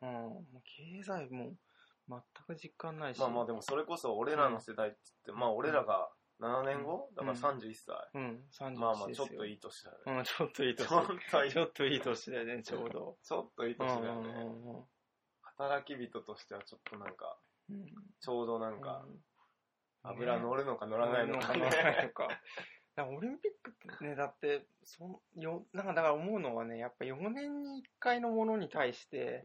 [0.01, 0.25] うんうん。
[0.27, 0.33] うん。
[0.33, 1.55] もう経済も
[2.07, 3.19] 全く実感ないし。
[3.19, 7.95] まあまあでもそれこそ俺らの世代っつって、まあ俺らが7年後、うんだから31歳。
[8.13, 9.51] うん、31まあまあちょっとい。
[9.51, 10.17] いい年だよね。
[10.17, 10.99] うん、ちょっといい年ちょ。
[11.01, 13.17] っといいちょっといい年だよね、ちょうど。
[13.23, 14.29] ちょっといい年だよね。
[14.29, 14.85] うんうんうん
[15.57, 17.39] 働き人としてはちょっとなんか、
[17.69, 17.85] うん。
[18.19, 19.23] ちょうどなんか、うん
[20.07, 22.03] 油乗るのか乗らないのか乗らないね。
[22.03, 22.27] のか。
[22.95, 29.43] だからオリンピックってね、だって、そんよなんかだから思うのはね、やっぱ4年に1回のものに対して、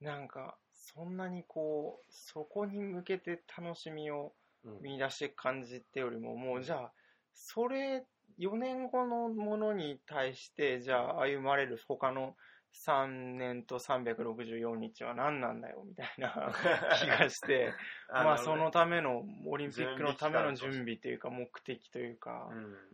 [0.00, 4.34] なんか、そんなにこう、そこに向けて楽しみを
[4.64, 4.82] うん。
[4.82, 6.92] 見出して感じってよりも、もうじゃあ、
[7.32, 8.04] それ、
[8.38, 12.36] 4年後のものに対して、じゃあ歩まれる他の
[12.76, 16.52] 3年と364日は何なんだよ、みたいな
[17.00, 17.74] 気がして、
[18.12, 22.48] まあそのための、オリンピックのための準備というか、目的というか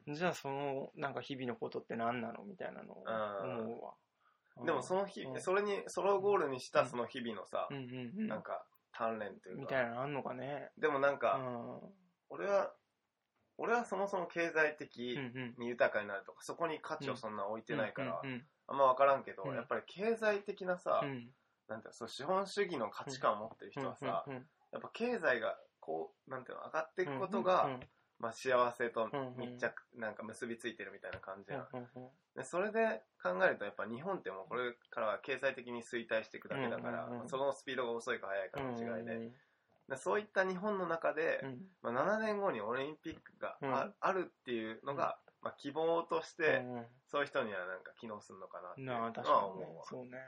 [0.06, 3.94] う、んじゃあその、なんか日々のことって何なのみたいなのを思うわ。
[4.64, 8.28] でもその日う、んそれに、それをゴールにしたその日々のさう、んうんうん。
[8.28, 9.70] なんか、鍛錬というみか。
[9.70, 10.70] たいなのあんのかね。
[10.78, 11.80] でもなんうか、ん。
[11.82, 11.92] うん
[12.30, 12.74] 俺は、
[13.58, 15.54] 俺はそもそも経済的うん。
[15.58, 19.54] に豊かになるとか、そこに価値をそんな置いてないからう、んあんま分からんけど、うん。
[19.54, 21.28] やっぱり経済的なさう、ん。
[21.68, 24.32] なんていうの、そう資本主義の価値観を持ってる人はさ、うん。
[24.34, 24.42] うん。
[24.72, 27.80] やっぱ経済がこう、なんていうの、上がっていくことが、うん。
[28.18, 31.66] まあ幸せと密着、なんか結びついてるみたいな感じやん。
[31.72, 31.80] うん。
[31.80, 32.08] うん。
[32.36, 37.12] でそれで考えると、やっぱ日本ってもうこれからは経済的に衰退していくだけだから、うん。
[37.12, 37.20] うん。
[37.22, 37.28] うん。
[37.28, 39.32] そのスピードが遅いか速いかうんの違いで、うん。
[39.88, 41.58] でそういった日本の中で、うん。
[41.82, 43.94] まあ、7年後にオリンピックがあ,、うん。
[44.00, 46.86] あるっていうのが、まあ、希望として、うん。
[47.08, 49.84] そういう人にはなんか機能するのかなっていうのは思うわ。
[49.84, 50.18] そうね。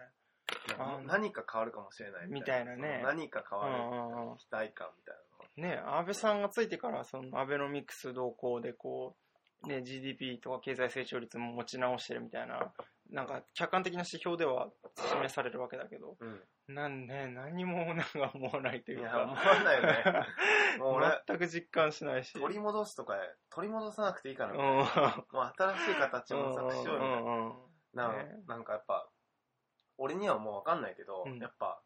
[1.07, 2.77] 何か変わるかもしれないみたいな。
[2.77, 3.01] ね。
[3.03, 4.37] 何か変わるうんうんうん。
[4.37, 5.15] 期待感みたい
[5.57, 9.15] ね安倍さんがついてからそのアベノミクス動向でこ
[9.65, 12.73] う、ね、GDP とか経済成長率も持ち直してるみたいな
[13.11, 16.37] なんか客観的な指標では示されるわけだけどなの、
[16.69, 19.09] なんね何もなんか思わないとうん、いか。
[19.09, 20.27] いうや思わないよね。
[20.79, 22.33] もう俺全く実感しないし。
[22.33, 23.17] 取り戻すとか
[23.51, 24.59] 取り戻さなくていいから、うん。
[24.59, 24.87] もう
[25.57, 27.17] 新しい形を模索しようよみたいな。
[27.17, 28.43] うんうんうんなね。
[28.47, 29.09] なんかやっぱ
[29.99, 31.39] 俺にはもう分かんないけど、うん。
[31.39, 31.81] やっぱ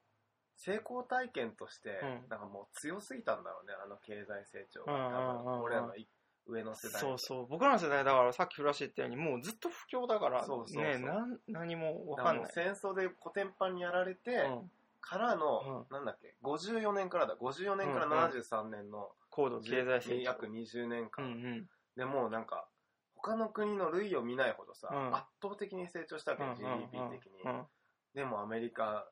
[0.57, 2.29] 成功体験として、うん。
[2.29, 4.85] なんかもう強すぎたんだろうねあの経済成長。
[4.85, 5.39] が、うんうんうんうん。
[5.39, 6.09] 多分俺らのい
[6.49, 7.47] 上の世代そうそう。
[7.47, 12.51] 僕らの世代だからさっきフラッシュ言ったようにもうずっと不況だからそうそねなん何も分だかんない。
[12.53, 14.71] 戦争でコテンパンにやられて、うん。
[15.01, 17.37] からの、なんだっけ54年からだ。
[17.37, 20.23] 54年からうんうん73年の、高度経済成長。
[20.23, 21.69] 約20年間、うんうん。
[21.97, 22.69] でもうなんか
[23.15, 25.15] 他の国の類を見ないほどさ、うん。
[25.15, 27.51] 圧倒的に成長したわけ、うん GDP 的に、うん。
[27.53, 27.67] うん。
[28.15, 29.09] でもアメリカ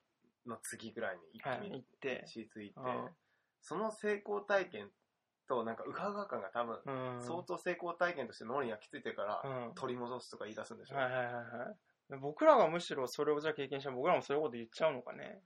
[0.46, 2.24] の次ぐらいに一気はいに行って。
[2.26, 3.08] 位置ついて、うん。
[3.60, 4.90] その成功体験
[5.48, 7.22] となんかウハウハ感が多分、うん。
[7.22, 9.74] 相当成功体験として脳に焼き付いてるから、うん。
[9.74, 11.40] 取り戻すとか言い出すんでしょ、はいはいはいは
[11.72, 11.76] い
[12.20, 15.40] 僕らがむしろそれをじゃあ経験したら僕らもそういうこと言っちゃうのかね。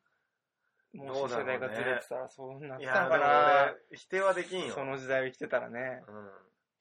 [0.92, 3.74] もし世代がずれてたらそうなってたのかな。
[3.90, 4.74] 俺否定はできんよ。
[4.74, 6.02] その時代を生きてたらね。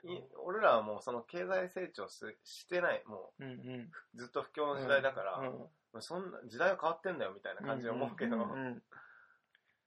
[0.04, 3.04] うん、い俺らはもうその経済成長すしてない。
[3.06, 3.56] もうんうん。
[3.56, 5.70] うずっと不況の時代だから、うん
[6.02, 8.82] そんな時代は変わってんだよみたいな感じで思うけど、んん。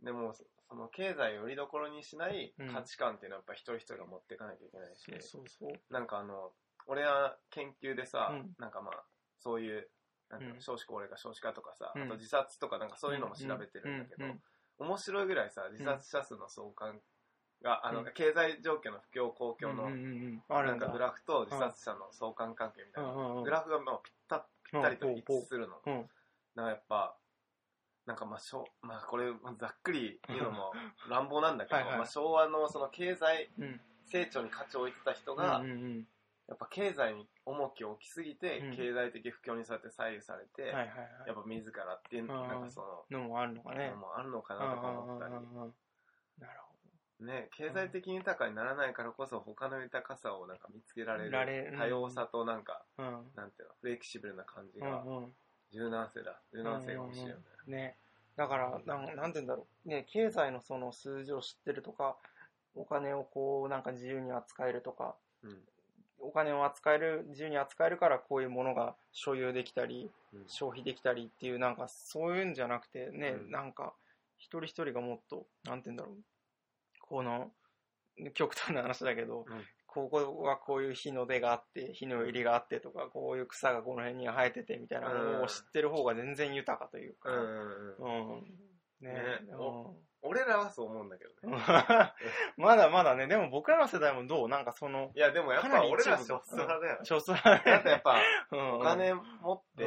[0.02, 0.34] でも
[0.72, 2.68] そその経済をよりどころにしないうん。
[2.72, 5.92] 価値観っていうのはやっぱ一人一人が持っていかなきゃいけないし、そうそうそう。
[5.92, 6.52] なんかあの
[6.86, 8.50] 俺は研究でさ、うん。
[8.58, 9.04] なんかまあ
[9.38, 9.88] そういう
[10.30, 10.62] なんていうのうん。
[10.62, 12.02] 少子高齢化少子化とかさ、うん。
[12.02, 14.30] あと自殺とかなんかそういうのも調べてるんだけど、うん。
[14.30, 14.88] うん。
[14.88, 17.00] 面白いぐらいさ自殺者数の相関
[17.62, 18.12] が、あのうん。
[18.14, 19.90] 経済状況の不況公共の
[20.48, 23.44] なんかグラフと自殺者の相関関係みたいな、うんうんうん。
[23.44, 26.02] グラフがまあぴったぴったりと一致するの、うん。
[26.56, 27.16] だからやっぱ
[28.06, 29.26] なんかまあしょうまあこれ
[29.58, 30.72] ざっくり言うのも
[31.08, 31.98] 乱暴なんだけどはいはい。
[31.98, 33.80] まあ、昭和のその経済うん。
[34.04, 36.06] 成長に価値を置いてた人が、うんうんうん。
[36.48, 38.76] やっぱ経済に重きを置きすぎて、うん。
[38.76, 40.88] 経済的不況にそうやって左右されて、はいはいはい。
[41.28, 42.26] やっぱ自らっていう、ん。
[42.26, 43.90] なんかそのもあるのかの、ね。
[43.90, 45.72] のもあるのかなとか思ったり、なるほ
[47.22, 51.78] ね、経済的に豊かにならないからこそ他の豊かさをなんか見つけられるる。
[51.78, 53.10] 多様さとなんか、どうん。
[53.36, 55.32] なんていうのフレキシブルな感じうがんうん
[55.72, 56.38] 柔軟性だ。
[56.52, 57.34] 柔軟性が欲しいよね、
[57.66, 57.96] ね、
[58.36, 62.16] だからなん、なんて言うんだろう、ね、経済のその数字を知ってるとか、
[62.74, 65.58] お金をこう、なんか自由に扱えるとか、うん。
[66.18, 70.44] お金を扱える、自由に扱えるからこういうものが所有できたり、うん。
[70.46, 73.50] 消費できたりっていう、なんかそういうんじゃなくてね、うん。
[73.50, 73.92] なんか
[74.38, 76.16] 一人一人がもっと、なんて言うんだろう、
[77.00, 77.50] この、
[78.34, 87.30] 極端な話だけど、うんここはこういう火の出があって、火の入りがあってとか、こういう草がこの辺に生えててみたいなものを知ってる方が全然豊かというか。
[89.00, 89.12] ね。
[90.24, 91.56] 俺らはそう思うんだけどね。
[92.56, 94.48] まだまだね、でも僕らの世代もどう？
[94.48, 97.04] なんかその、いやでもやっぱ俺ら少数派だよね。
[97.04, 98.22] 少数だってやっぱ
[98.52, 99.84] うんお金持って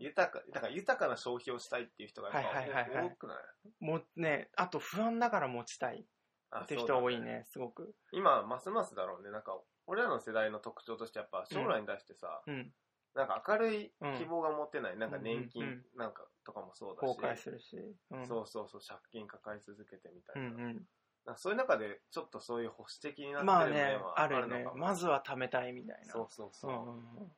[0.00, 3.06] 豊かだから豊かな消費をしたいっていう人がやっぱはいはいはいはい。
[3.06, 3.34] 多くな
[3.80, 3.84] い？
[3.84, 6.04] もうね、あと不安だから持ちたい
[6.50, 7.94] あって人そうだ多いね、すごく。
[8.12, 12.72] 今ますますだろうねなんか俺らの世代の特徴としてやっぱ将来に対してさ、うん。
[13.14, 17.76] なんか明るい希望が持てない、なんか年うんうん金なんかとかもそうだし、後悔するし。
[18.10, 18.26] うん。
[18.26, 20.86] そうそうそう借金抱え続けてみたいな,、うん
[21.24, 23.44] なんかそういう中でちょっとそういう保守的になうん。
[23.44, 24.70] ってまあねる面、はあるのか。
[24.70, 26.12] もまずは貯めたいみたいな。
[26.12, 27.32] そうそうそう、うんうんうん。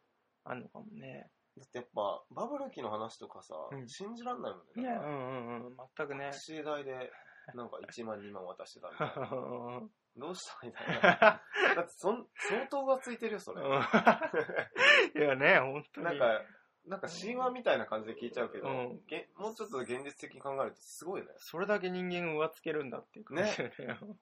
[0.45, 1.31] あるのかもね。
[1.57, 5.77] だってやっぱバブル期の話とかさ、うん信じらんないもんね、ねうんうんうん。
[5.97, 6.39] 全くねタク。
[6.39, 7.11] シー代で
[7.57, 9.29] なんか1万2万渡してたみたいな。
[9.31, 11.11] う んどうしたみたいな。
[11.11, 16.07] だってそん相当がついてるよそれ、いやね、本当に。
[16.07, 16.45] なんか
[16.87, 19.01] なんか神話みたいな感じで聞いちゃうけど、うん。
[19.07, 21.29] げもうちょっと現実的に考えるとすごいね。
[21.37, 24.19] それだけ人間を上つけるんだっていう感じだよね。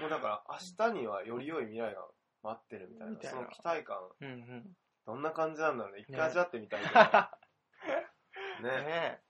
[0.00, 2.06] もうだから明日にはより良い未来が
[2.42, 3.30] 待ってるみたいないな。
[3.30, 3.98] その期待感。
[4.20, 4.76] うんうん。
[5.06, 6.00] どんな感じなんだろうね。
[6.00, 6.94] 一ね回味わってみたいけど。
[8.68, 8.84] ね。
[8.84, 9.22] ね。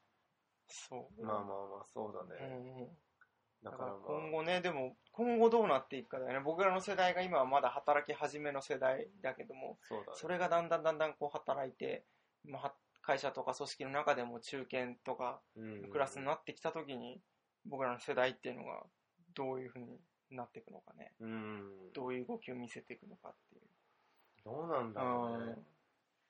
[0.69, 1.25] そう。
[1.25, 2.37] まあまあまあそうだうんね、
[2.81, 2.99] うん。
[3.63, 6.41] だから今後ね、でも今後どうなっていくかだよね。
[6.45, 12.05] 僕らの世代が今はまだ働き始めの世代だけども、あそねそれがだんだんだんだんこう働いて、
[12.45, 17.21] まあ、は会社とか組織の中でも中堅とかうんクラスになってきた時に、
[17.67, 18.83] 僕らの世代っていうのが
[19.35, 19.87] どういうふうに
[20.31, 21.13] なっていくのかね。
[21.21, 21.93] うん。
[21.95, 23.63] どういう動きを見せていくのかっていう。
[24.45, 25.55] どうなんだろうね。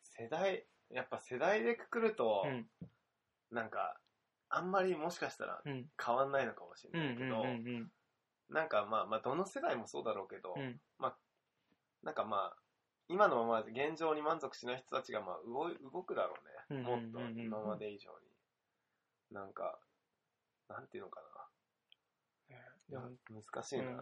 [0.02, 2.66] 世代、やっぱ世代でくくると、うん。
[3.50, 3.98] なんか、
[4.50, 5.86] あんまりもしかしたらうん。
[6.04, 7.00] 変わんないのかもしうん。
[7.00, 7.06] うん。
[7.06, 7.90] れないけど、うん。
[8.50, 10.80] なんかまあ、まあ、どの世代もそうだろうけど、うん。
[12.02, 12.56] なんかまあ、
[13.08, 16.34] 今のまま現状に満足しない人たちがまあ動い動くだろ
[16.70, 16.80] うね。
[16.80, 18.28] うんもっとうんうんうん今まで以上に。
[19.30, 19.78] なんか、
[20.68, 22.56] なんていうのかな。
[22.88, 23.84] でも難しいな。
[23.84, 24.00] うん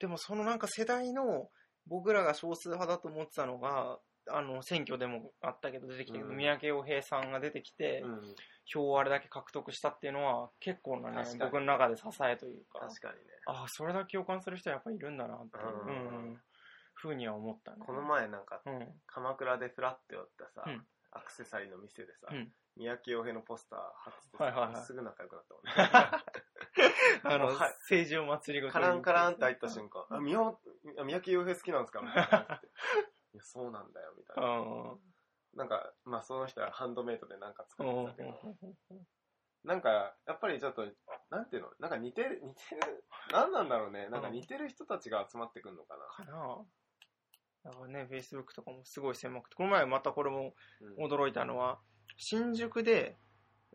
[0.00, 1.48] でもそのなんか世代の
[1.86, 3.98] 僕らが少数派だと思ってたのが、
[4.30, 8.34] あの選挙でもあったけど出てきたけど、うん三宅洋平さんが出てきて、うん、
[8.64, 12.80] 票をあれだけ獲得したっていうのは結構なね僕の中で支えというか。
[12.80, 13.34] 確かにね。
[13.46, 15.58] ああそれだけ共感する人はやっぱいるんだなって。
[15.58, 16.40] いう、うんうん。
[16.94, 17.78] ふうには思ったね。
[17.84, 18.88] この前なんか、うん。
[19.06, 20.86] 鎌倉でフラッて寄ったさ、うん。
[21.12, 22.52] アクセサリーの店でさ、うん。
[22.76, 24.82] 三宅洋平のポスター貼っててさ、はいはいはい。
[24.84, 26.24] すぐ仲良くなったもんね。
[27.24, 27.56] あの、はい。
[27.80, 28.82] 政治を祭りごとに。
[28.84, 30.32] カランカランって入った瞬間、あ、三
[31.12, 32.62] 宅洋平好きなんですかみたいな
[33.34, 34.96] いや、そうなんだよ、みたいな。
[35.54, 38.56] うんなんか、まあその人はハンドメイドでなんか作うんってたけど、
[39.64, 40.84] なんか、やっぱりちょっと、
[41.30, 44.08] なんていうのなんか似てる、似てる、なんなんだろうね。
[44.08, 46.24] なんか似てる人たちが集まってくるのかな。
[46.26, 46.64] かな。
[47.64, 51.06] だからね、Facebook とかもすごい狭くて、この前またこれもうん。
[51.06, 51.80] 驚いたのは、
[52.16, 53.16] 新宿で、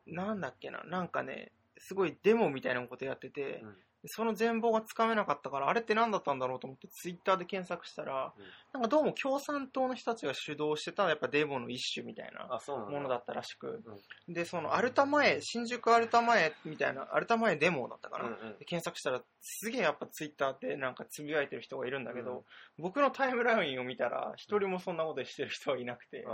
[0.05, 8.43] なんだっけな、なんかね、すごいデモみたいなことやってて、うんその全貌がつかめなかったから、あれって何だったんだろうと思って、ツイッターで検索したら、うん。
[8.73, 12.47] なんかどうも共産党の人たちが主導してた、やっぱデモの一種みたいな。
[12.89, 13.83] ものだったらしく、
[14.27, 18.25] で、そのアルタ前、新宿アルタ前みたいな、アルタ前デモだったかな。
[18.25, 18.57] うんうん。
[18.57, 22.37] で検索したら、すげえやっぱツイッターってなんかつぶやいてる人がいるんだけど、
[22.77, 22.83] うん。
[22.83, 26.25] 僕のタイムラインを見たら、一人もそんなことしてる人はいなくて、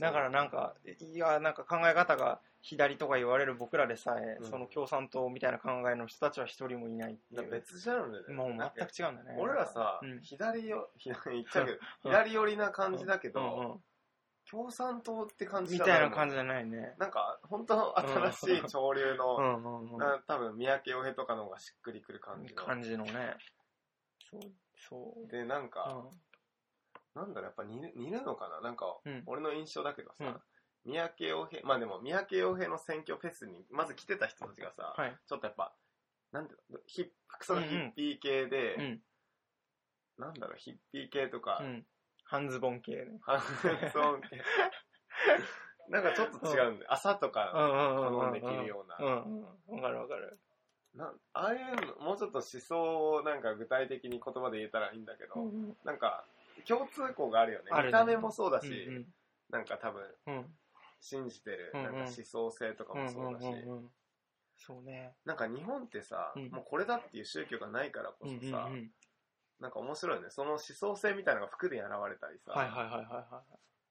[0.00, 7.50] だからなんか、いや、なんか考え方が左とか言われる僕らでさえ、うんその共産党みたいな考えの人たちは一人もいないっていう。
[7.50, 9.36] 別ジャンルで、もうなんか全く違うんだね。
[9.38, 13.84] 俺らさ、うん左よ、左 言っちゃうけど、 左寄りな感じだけど、うんうん
[14.50, 16.36] 共産党って感じみじゃたいな感じじ。
[16.36, 16.94] じゃないね。
[16.98, 19.98] なんか、本当新しい潮流うの、んうんうん。
[19.98, 22.62] な多分三宅洋平とかの方がしっくりくる感じの。
[22.64, 23.36] 感じのね。
[24.30, 24.40] そう、
[24.76, 25.28] そう。
[25.28, 26.10] で、なんか、うん
[27.14, 30.42] なんだろう、やっぱ似る似るのかななんか、うん俺の印象だけどさ、うん
[30.84, 35.16] 三宅洋平、まあでも三宅洋平の選挙フェスに、まず来てた人たちがさ、はい。
[35.26, 35.72] ちょっとやっぱ、
[36.32, 39.00] なんていうの、ヒッ服装がヒッピー系で、うん。
[40.18, 41.86] なんだろう、ヒッピー系とか、うん。
[42.24, 43.20] 半ズボン系ね。
[43.22, 43.40] ハンン
[44.22, 44.42] 系。
[45.88, 48.14] なんかちょっと違うんで、朝とか、うんうんうんうん。
[48.14, 49.76] 好んで着るようなうんうん。
[49.76, 50.38] わかるわかる。
[50.94, 56.24] なんああいうの、もうちょっと思想をなんか具体的に言葉で言えたらいいんだけど、うんなんか
[56.68, 57.70] 共通項があるよね。
[57.70, 59.14] あるね見た目もそうだし、うん
[59.50, 60.58] なんか多分うん。
[61.02, 63.90] 信じてる、うんうんなんか思想性とかうんもそうだし、うんうんうん。
[64.56, 65.16] そうね。
[65.24, 68.90] なんか日本ってさ、うんもうこれだっていう宗教がないからこうんそさ、うんうん。
[69.60, 70.30] なんか面白いよね。
[70.30, 73.42] その思想性みたいなのが服で現れたりさ、はいはいはいはいは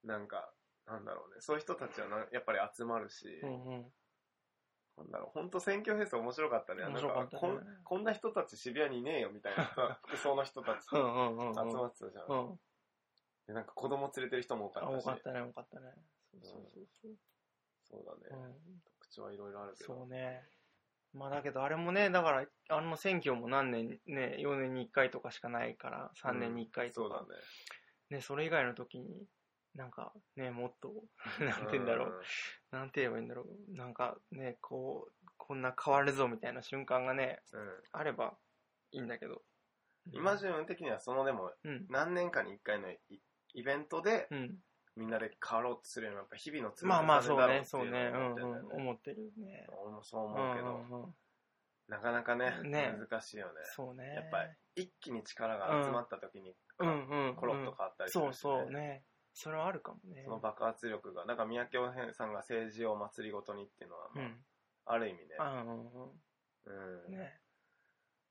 [0.04, 0.50] なんか、
[0.86, 1.40] なんだろうね。
[1.40, 3.40] そういう人たちはなやっぱり集まるし、い。
[3.42, 3.92] うんうん。
[4.98, 6.82] なんだろう、本当選挙フェス面白かったね。
[6.82, 11.54] なんかこん、こんな人たち渋谷にいねえよみたいなさ 服装の人たち集うんうんうんうん。
[11.54, 12.26] まってたじゃん。
[12.26, 12.60] うん。
[13.46, 15.04] で、なんか子供連れてる人も多かあ、ったし。
[15.04, 15.94] 多かったね、多かったね。
[16.40, 17.12] そうそうそう
[17.82, 18.04] そう。
[18.04, 18.44] だね。
[18.44, 19.94] うん特徴はいろいろあるけど。
[19.94, 20.42] そうね。
[21.12, 27.18] まあだけどあれもね、だから、あの選挙も何年、ね、4年に1回とかしかないから、3年に1回とか。
[27.18, 27.42] そうだね。
[28.16, 29.26] ね、それ以外の時に、
[29.74, 30.92] なんかね、もっと、
[31.40, 32.22] なんて言うんだろう、
[32.70, 37.60] なんて言えばいいんだろう、なんかね、こう、こんな変わるぞみたいな瞬間がね、うん。
[37.60, 37.82] うん。
[37.92, 38.38] あれば
[38.90, 39.42] いいんだけど。
[40.10, 41.86] 今自分的にはそのでも、うん。
[41.88, 42.98] 何年かに一回のイ
[43.54, 44.58] イベントで、うん。
[44.96, 49.66] みんなで変わろうとするような、やっぱ日々の積みまあまあ、重ねだろうそうね、そうね、うんうん、思ってるね。
[49.82, 51.14] 俺もそううん思うけど、うんうん
[51.88, 53.52] なかなかね、ね難しいよね。
[53.76, 54.14] そうね。
[54.14, 54.44] やっぱ
[54.76, 56.54] り、一気に力が集まった時に。
[56.78, 59.04] コロッと変わったりすそうるし、ねそうね。
[59.34, 60.22] それはあるかもね。
[60.24, 64.44] その爆発力が、なんか三宅洋平さんが政治を祭りごとにっていうのは、まあうん。
[64.86, 67.12] ある意味ね、うんうん。
[67.12, 67.41] ね。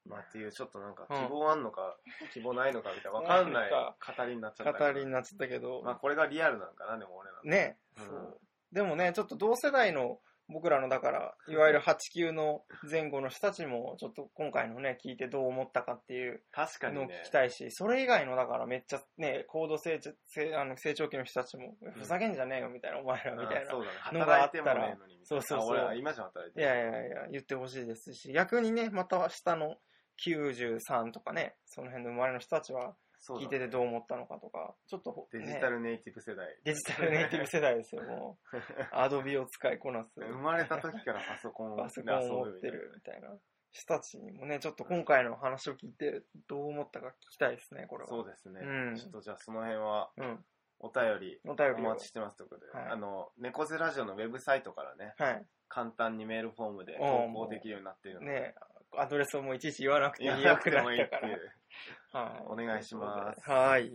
[0.05, 1.97] まあっていう、ちょっとなんかうん希望あんのか、
[2.33, 4.91] 希望ないのかみたいな、わかんない 語りになっちゃった。
[4.91, 5.81] 語りになっちゃったけど。
[5.83, 7.41] まあこれがリアルなんかな、でも俺らの。
[7.43, 8.39] ね、うんそう。
[8.71, 10.19] でもね、ちょっと同世代の
[10.51, 17.31] 僕らの、だから、いわゆる8級の前後の人たちも、ちょっと今回のね、聞いてどう思ったかっていうのを確かにね聞き。
[17.31, 23.61] たいし、それ以外の、だからめっちゃね、高度成長成あの成長期の人たちも、ふざけんじゃねえよみたいな、お前らみたいな。
[23.61, 24.19] うんそうだね。
[24.19, 24.97] のがあったら。
[25.23, 29.77] そうそうそう今じゃ働いていやいやいや、言ってほしいですし、逆にね、また下の
[30.25, 32.95] 93とかね、その辺の生まれの人たちは、
[33.29, 36.47] 聞いててどう思ったのかとか、ちょっと、デねジタルネイティブ世代。
[36.63, 38.57] デジタルネイティブ世代ですよ、もう。
[38.91, 40.19] アドビを使いこなす。
[40.19, 43.29] 生まれた時からパソコンパソコンを持ってるみたいな
[43.71, 48.09] 人たちにもね、ちょっと今回の話を聞いてどう思ったか聞きたいですね、これは。
[48.09, 48.59] そうですね。
[48.61, 50.45] うんちょっとじゃあその辺はうん。
[50.83, 55.45] お便りお待ちしてますということで、はいあの、猫背ラジオのウェブサイトからね、はい。
[55.67, 58.55] 簡単にメールフォームで投稿できるようになっているので、ね
[58.97, 62.21] アドレスをもういちいち言わなくていいよくなったから。
[62.21, 62.43] はい。
[62.47, 63.91] お願いしますはい。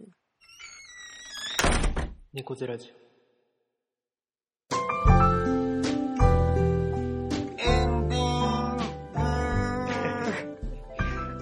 [2.32, 2.94] 猫背ラジ
[7.58, 8.76] エンディンオ。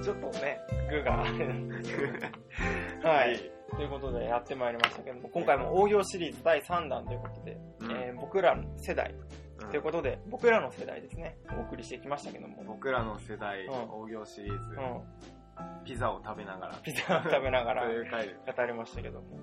[0.02, 0.58] ちょっとね、
[0.90, 3.08] グがあれなんですけど。
[3.08, 3.38] はい。
[3.76, 9.14] ということでやってまいりましたけども、今回も応用シリーズ第3弾ということで、うんえー僕らの世代
[9.64, 9.70] うん。
[9.70, 13.72] ということで、僕らの世代ですね、お送りしてきましたけども、僕らの世代、うん。
[13.90, 19.36] 大行シリーズ、うん、ピザを食べながら、ピザを食べながらという回で、語りましたけども、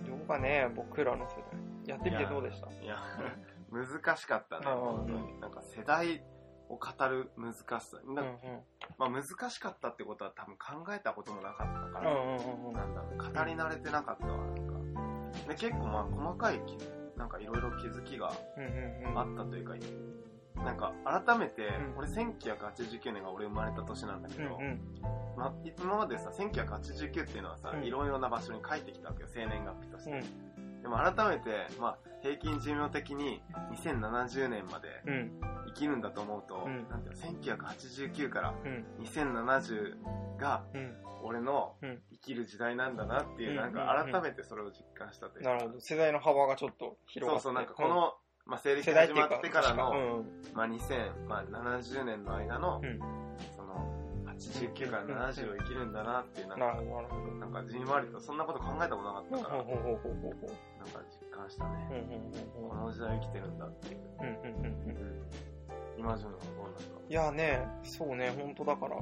[0.00, 1.36] うどうかね、僕らの世
[1.86, 2.68] 代、やってみてどうでした？
[2.68, 2.72] ん。
[2.82, 2.96] いや、
[3.70, 5.40] 難しかったね、本当に。
[5.40, 6.22] なんか世代
[6.68, 7.96] を語る難しさ。
[8.06, 8.62] なうんうん。
[8.98, 12.72] まあ難しかったってことは多分考えたこともなかったから、うんうんうんうん。
[12.72, 15.46] なんだろう、語り慣れてなかったわ、なんか。
[15.48, 16.78] で、結構まあ細かいき、
[17.16, 18.32] なんかいろいろ気づきが。
[19.14, 19.74] あったというか、
[20.56, 24.58] なんか改めて、うん俺1989年が俺生まれた年なんだけど。
[25.36, 30.24] まあ、今までさ、1989っていうのはさ、うんいろいろな場所に帰ってきたわけよ、生年月日として。
[30.86, 33.42] うんでも改めて、まあ、平均寿命的に
[33.82, 35.40] 2070年までうん。
[35.66, 38.84] 生きるんだと思うと、うんなんていうの、1989からうん。
[39.04, 40.94] 2070がうん。
[41.22, 45.80] 俺のうん生きる時代なんだなっていう、うんなんか改めてそれを実感したというかなるほど。
[45.80, 47.42] 世代の幅がちょっと広がって。
[47.42, 48.14] そうそう、なんかこの、
[48.46, 50.54] まあ、西暦始まってからの、うん。
[50.54, 52.80] まあ、2000、まあ、70年の間の、
[54.36, 56.82] うんその、89から70を生きるんだなっていう、なんか、
[57.40, 59.56] なんかじんわりと、そんなこと考えたことなかったから。
[59.56, 62.20] なんか実感したね。
[62.54, 64.00] この時代を生きてるんだっていう。
[65.98, 68.96] 今順のどうなんだいやね、そうね、本当だから、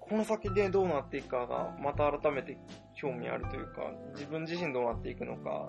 [0.00, 2.56] この先でどうなっていくかが、また改めて
[2.94, 5.68] 興味あるというか、自分自身どうなっていくのか、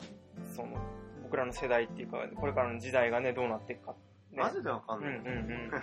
[0.55, 0.78] その、
[1.24, 3.95] 僕らの世代っていうか、これからの時代がね、どうなっていくか、
[4.32, 4.41] ね。
[4.41, 5.09] マジでわかんない。
[5.09, 5.72] うんうんうん。
[5.72, 5.80] 本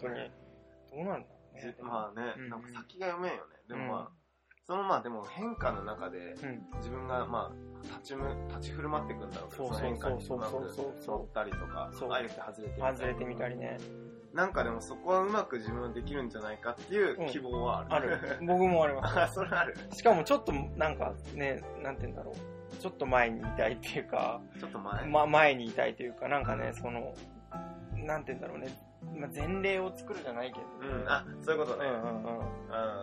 [0.00, 0.30] 当に。
[0.94, 1.82] どうなんだろうねじ。
[1.82, 3.56] まあねうん、なんか先が読めんよね。
[3.68, 4.10] でもまあ、
[4.66, 6.66] そのまあでも変化の中で、うん。
[6.78, 13.78] 自分がまあ、立ちむ、立ち振る舞っていくんだろうけど、そうそうの変化にそうそううまくそうそう乗ったりとかそう、あえて外れてみたり外れてみたりね。
[14.32, 18.10] なんかでもそこはうまく自分はできるんじゃないかっていう希望はあある。
[18.10, 18.18] る。
[18.40, 19.18] 僕もあります。
[19.20, 19.76] あ、 それある。
[19.92, 22.76] しかもちょっと、なんかね、なんて言うんだろう。
[22.76, 25.06] ちょっと前にいたいっていうか、ちょっと前？
[25.06, 27.14] ま、前にいたいというか、なんかね、その、
[28.06, 28.68] なんて言うんだろうね。
[29.18, 30.66] まあ、前例を作るじゃないけど。
[30.80, 31.86] うん、あ、そういうことね。
[31.86, 32.38] うんうんうん。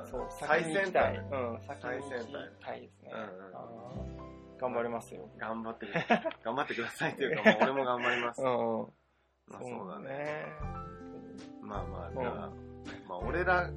[0.02, 0.08] うん。
[0.08, 0.94] そう、最先に行き先端。
[0.94, 3.12] たいうん、先に行き最先端たいですね。
[3.14, 4.22] うんうんあー
[4.62, 5.28] 頑張りますよ。
[5.40, 6.24] 頑張ってください。
[6.46, 8.42] 頑張ってくださいっていうか、もう俺も頑張ります。
[8.44, 8.48] うん。
[9.48, 10.46] まあそうだね。。
[11.64, 12.52] まあまあ、じゃあ、
[13.10, 13.72] まあ俺ら、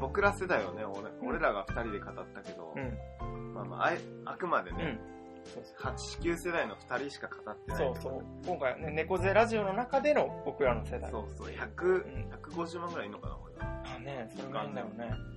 [0.00, 3.52] 僕ら世代をね、俺俺らが二人で語ったけどう、ん。
[3.52, 4.98] まあまあ、あえあくまでね、
[5.46, 5.52] うん。
[5.52, 7.78] そうそう8、9世代の二人しか語ってない。
[7.78, 8.24] そうそう。
[8.46, 11.10] 今回はね、猫背ラジオの中での僕らの世代。
[11.10, 13.82] そうそう、う100、ん150万ぐらいいんのかな、俺は。
[13.96, 15.36] あ、ね、それがいいんだよね。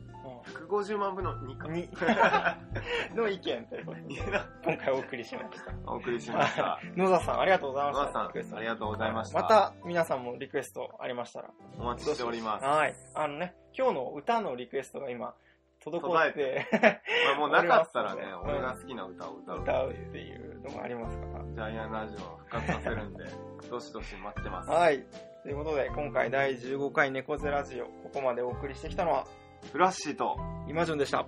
[0.68, 1.68] 150万分の2か。
[1.68, 1.74] うん。
[1.74, 1.90] に、
[3.16, 4.16] の意見ということで、
[4.64, 5.74] 今回お送りしました。
[5.86, 6.80] お送りしました。
[6.96, 8.02] 野田さん、ありがとうございました。
[8.02, 8.20] 野田さ
[8.56, 11.50] んありがとうございましたまた、皆さんもリクエストありましたら。
[11.78, 12.66] お待ちしております。
[12.66, 12.96] はい。
[13.16, 15.36] あのね、今日の歌のリクエストが今、
[15.84, 20.12] 滞って、ま あ、もうなかったらね、うん俺が好きな歌を歌うって歌うっいう。
[20.12, 21.44] ていうのがありますから。
[21.46, 23.26] ジャイアンラジオを復活させるんで、
[23.70, 24.70] どしどし待ってます。
[24.70, 25.04] はい。
[25.44, 29.26] ということで、今回第15回猫背ラジオ、ここまでお送りしてきたのは、
[29.72, 31.26] フラッシーと、今順でした。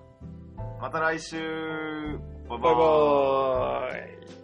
[0.80, 2.18] また来週
[2.50, 4.41] バイババイバーイ。